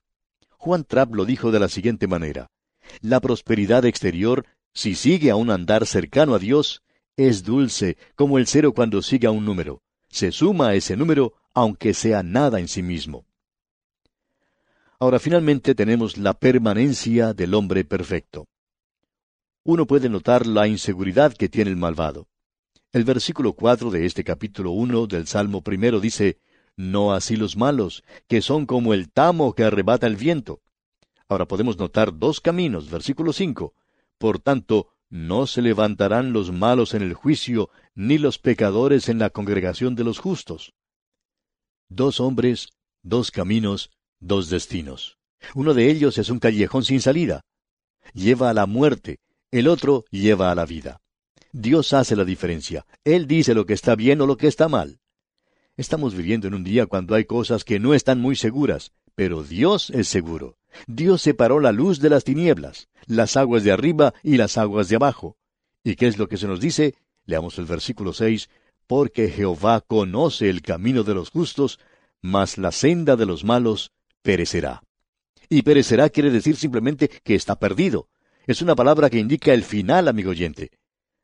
Juan 0.59 0.85
Trapp 0.85 1.15
lo 1.15 1.25
dijo 1.25 1.51
de 1.51 1.61
la 1.61 1.71
siguiente 1.71 2.07
manera. 2.07 2.51
La 3.01 3.21
prosperidad 3.21 3.85
exterior, 3.85 4.47
si 4.73 4.95
sigue 4.95 5.31
a 5.31 5.37
un 5.37 5.51
andar 5.51 5.87
cercano 5.87 6.35
a 6.35 6.39
Dios, 6.39 6.83
es 7.17 7.45
dulce 7.45 7.97
como 8.15 8.39
el 8.39 8.47
cero 8.47 8.73
cuando 8.75 9.03
sigue 9.03 9.27
a 9.27 9.31
un 9.31 9.45
número 9.45 9.83
se 10.09 10.33
suma 10.33 10.69
a 10.69 10.75
ese 10.75 10.97
número 10.97 11.35
aunque 11.55 11.95
sea 11.95 12.23
nada 12.23 12.61
en 12.61 12.69
sí 12.69 12.83
mismo. 12.83 13.25
Ahora 14.99 15.19
finalmente 15.19 15.75
tenemos 15.75 16.17
la 16.17 16.35
permanencia 16.35 17.35
del 17.35 17.55
hombre 17.55 17.85
perfecto. 17.85 18.47
Uno 19.65 19.87
puede 19.87 20.09
notar 20.09 20.47
la 20.47 20.67
inseguridad 20.67 21.33
que 21.35 21.49
tiene 21.49 21.71
el 21.71 21.77
malvado. 21.77 22.27
El 22.93 23.05
versículo 23.05 23.53
cuatro 23.53 23.91
de 23.91 24.07
este 24.07 24.25
capítulo 24.25 24.71
uno 24.71 25.07
del 25.07 25.27
Salmo 25.27 25.63
primero 25.63 26.01
dice 26.01 26.39
No 26.77 27.13
así 27.13 27.37
los 27.37 27.57
malos, 27.57 28.03
que 28.29 28.41
son 28.41 28.67
como 28.67 28.95
el 28.95 29.11
tamo 29.11 29.53
que 29.53 29.65
arrebata 29.65 30.07
el 30.07 30.17
viento. 30.17 30.61
Ahora 31.29 31.47
podemos 31.47 31.79
notar 31.79 32.17
dos 32.19 32.41
caminos, 32.41 32.91
versículo 32.91 33.33
cinco. 33.33 33.75
Por 34.17 34.39
tanto, 34.39 34.89
no 35.11 35.47
se 35.47 35.63
levantarán 35.63 36.33
los 36.33 36.53
malos 36.53 36.95
en 36.95 37.03
el 37.03 37.15
juicio, 37.15 37.71
ni 37.95 38.19
los 38.19 38.39
pecadores 38.39 39.09
en 39.09 39.19
la 39.19 39.31
congregación 39.31 39.95
de 39.95 40.05
los 40.05 40.19
justos. 40.19 40.75
Dos 41.89 42.21
hombres, 42.21 42.71
dos 43.03 43.31
caminos, 43.31 43.91
dos 44.21 44.51
destinos. 44.51 45.19
Uno 45.55 45.75
de 45.75 45.91
ellos 45.91 46.19
es 46.19 46.31
un 46.31 46.41
callejón 46.41 46.85
sin 46.85 47.01
salida. 47.01 47.43
Lleva 48.13 48.51
a 48.51 48.55
la 48.55 48.67
muerte, 48.67 49.21
el 49.51 49.69
otro 49.69 50.05
lleva 50.11 50.51
a 50.51 50.55
la 50.55 50.67
vida. 50.67 51.01
Dios 51.53 51.93
hace 51.93 52.17
la 52.17 52.25
diferencia. 52.25 52.87
Él 53.05 53.27
dice 53.27 53.55
lo 53.55 53.65
que 53.65 53.73
está 53.73 53.95
bien 53.95 54.21
o 54.21 54.27
lo 54.27 54.37
que 54.37 54.47
está 54.47 54.69
mal. 54.69 55.01
Estamos 55.77 56.15
viviendo 56.15 56.49
en 56.49 56.55
un 56.55 56.65
día 56.65 56.87
cuando 56.87 57.15
hay 57.15 57.25
cosas 57.25 57.65
que 57.65 57.79
no 57.79 57.95
están 57.95 58.21
muy 58.21 58.37
seguras, 58.37 58.93
pero 59.15 59.43
Dios 59.43 59.91
es 59.91 60.09
seguro. 60.09 60.58
Dios 60.87 61.23
separó 61.23 61.61
la 61.61 61.73
luz 61.73 62.01
de 62.01 62.11
las 62.11 62.25
tinieblas, 62.25 62.89
las 63.07 63.37
aguas 63.37 63.65
de 63.65 63.73
arriba 63.73 64.15
y 64.23 64.37
las 64.37 64.59
aguas 64.59 64.89
de 64.89 64.97
abajo. 64.97 65.37
¿Y 65.85 65.97
qué 65.97 66.07
es 66.07 66.19
lo 66.19 66.29
que 66.29 66.37
se 66.37 66.47
nos 66.47 66.61
dice? 66.61 66.95
Leamos 67.25 67.59
el 67.59 67.67
versículo 67.67 68.13
seis, 68.13 68.49
porque 68.87 69.29
Jehová 69.29 69.83
conoce 69.87 70.49
el 70.49 70.63
camino 70.63 71.05
de 71.05 71.15
los 71.15 71.31
justos, 71.31 71.79
mas 72.21 72.59
la 72.59 72.73
senda 72.73 73.17
de 73.17 73.27
los 73.27 73.45
malos 73.45 73.93
perecerá. 74.23 74.83
Y 75.49 75.63
perecerá 75.63 76.09
quiere 76.11 76.31
decir 76.31 76.57
simplemente 76.57 77.09
que 77.09 77.35
está 77.35 77.59
perdido. 77.59 78.09
Es 78.47 78.63
una 78.63 78.75
palabra 78.75 79.11
que 79.11 79.19
indica 79.19 79.53
el 79.53 79.63
final, 79.63 80.09
amigo 80.09 80.31
oyente. 80.31 80.71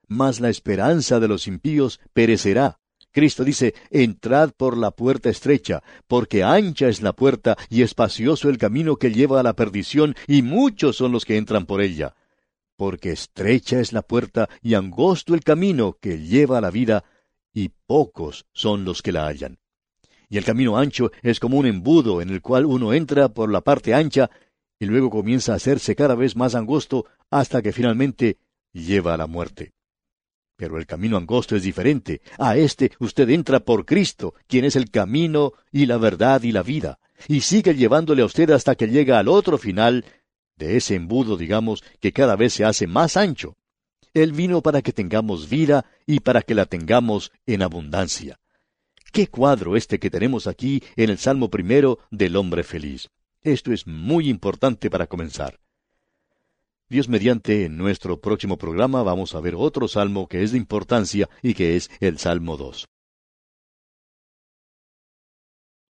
Mas 0.07 0.41
la 0.41 0.51
esperanza 0.51 1.21
de 1.21 1.29
los 1.29 1.47
impíos 1.47 2.01
perecerá. 2.13 2.81
Cristo 3.15 3.45
dice, 3.45 3.75
entrad 3.91 4.51
por 4.51 4.77
la 4.77 4.91
puerta 4.91 5.31
estrecha, 5.31 5.85
porque 6.09 6.43
ancha 6.43 6.89
es 6.89 7.01
la 7.01 7.13
puerta 7.13 7.57
y 7.71 7.83
espacioso 7.83 8.49
el 8.49 8.59
camino 8.59 8.97
que 8.97 9.13
lleva 9.13 9.39
a 9.39 9.45
la 9.45 9.55
perdición, 9.55 10.17
y 10.27 10.43
muchos 10.43 10.97
son 10.97 11.13
los 11.13 11.25
que 11.25 11.37
entran 11.37 11.65
por 11.65 11.81
ella. 11.81 12.17
Porque 12.77 13.13
estrecha 13.13 13.79
es 13.79 13.93
la 13.93 14.03
puerta 14.03 14.49
y 14.63 14.75
angosto 14.75 15.33
el 15.35 15.45
camino 15.45 15.97
que 16.01 16.19
lleva 16.19 16.59
a 16.59 16.61
la 16.61 16.73
vida, 16.73 17.05
y 17.53 17.69
pocos 17.87 18.47
son 18.53 18.85
los 18.85 19.01
que 19.01 19.13
la 19.13 19.29
hallan. 19.29 19.59
Y 20.29 20.37
el 20.37 20.45
camino 20.45 20.77
ancho 20.77 21.13
es 21.23 21.39
como 21.39 21.57
un 21.59 21.67
embudo 21.67 22.21
en 22.21 22.31
el 22.31 22.43
cual 22.43 22.67
uno 22.67 22.93
entra 22.93 23.29
por 23.29 23.49
la 23.49 23.61
parte 23.61 23.95
ancha 23.95 24.29
y 24.81 24.87
luego 24.87 25.09
comienza 25.09 25.53
a 25.53 25.57
hacerse 25.57 25.95
cada 25.95 26.17
vez 26.17 26.35
más 26.35 26.57
angosto 26.57 27.07
hasta 27.31 27.63
que 27.63 27.73
finalmente 27.73 28.39
lleva 28.73 29.15
a 29.15 29.19
la 29.19 29.29
muerte. 29.29 29.74
Pero 30.57 30.79
el 30.79 30.87
camino 30.87 31.17
angosto 31.17 31.57
es 31.57 31.63
diferente. 31.63 32.21
A 32.39 32.57
este 32.57 32.93
usted 32.99 33.29
entra 33.31 33.61
por 33.61 33.85
Cristo, 33.85 34.35
quien 34.47 34.65
es 34.65 34.77
el 34.77 34.91
camino 34.91 35.53
y 35.73 35.87
la 35.87 35.99
verdad 35.99 36.43
y 36.43 36.53
la 36.53 36.63
vida, 36.63 36.99
y 37.29 37.41
sigue 37.41 37.75
llevándole 37.75 38.23
a 38.23 38.27
usted 38.27 38.51
hasta 38.51 38.75
que 38.75 38.87
llega 38.87 39.19
al 39.19 39.29
otro 39.29 39.59
final 39.59 40.05
de 40.57 40.77
ese 40.77 40.95
embudo, 40.95 41.37
digamos, 41.37 41.83
que 42.01 42.13
cada 42.13 42.37
vez 42.37 42.53
se 42.53 42.65
hace 42.65 42.87
más 42.87 43.17
ancho. 43.17 43.57
Él 44.13 44.33
vino 44.33 44.63
para 44.63 44.81
que 44.83 44.93
tengamos 44.93 45.49
vida 45.49 45.87
y 46.07 46.21
para 46.21 46.43
que 46.43 46.55
la 46.55 46.67
tengamos 46.67 47.33
en 47.47 47.63
abundancia. 47.63 48.39
Qué 49.13 49.29
cuadro 49.29 49.77
este 49.77 49.99
que 49.99 50.11
tenemos 50.11 50.47
aquí 50.47 50.83
en 50.97 51.11
el 51.11 51.19
Salmo 51.19 51.51
primero 51.51 51.99
del 52.11 52.37
hombre 52.37 52.63
feliz. 52.63 53.09
Esto 53.43 53.73
es 53.73 53.87
muy 53.87 54.29
importante 54.29 54.89
para 54.89 55.07
comenzar. 55.07 55.59
Dios 56.91 57.09
mediante, 57.09 57.65
en 57.65 57.79
nuestro 57.79 58.21
próximo 58.21 58.59
programa 58.59 59.03
vamos 59.03 59.35
a 59.35 59.41
ver 59.41 59.55
otro 59.57 59.89
salmo 59.89 60.29
que 60.29 60.43
es 60.43 60.53
de 60.53 60.59
importancia 60.59 61.31
y 61.41 61.55
que 61.55 61.77
es 61.77 61.91
el 62.01 62.19
Salmo 62.19 62.59
2. 62.59 62.87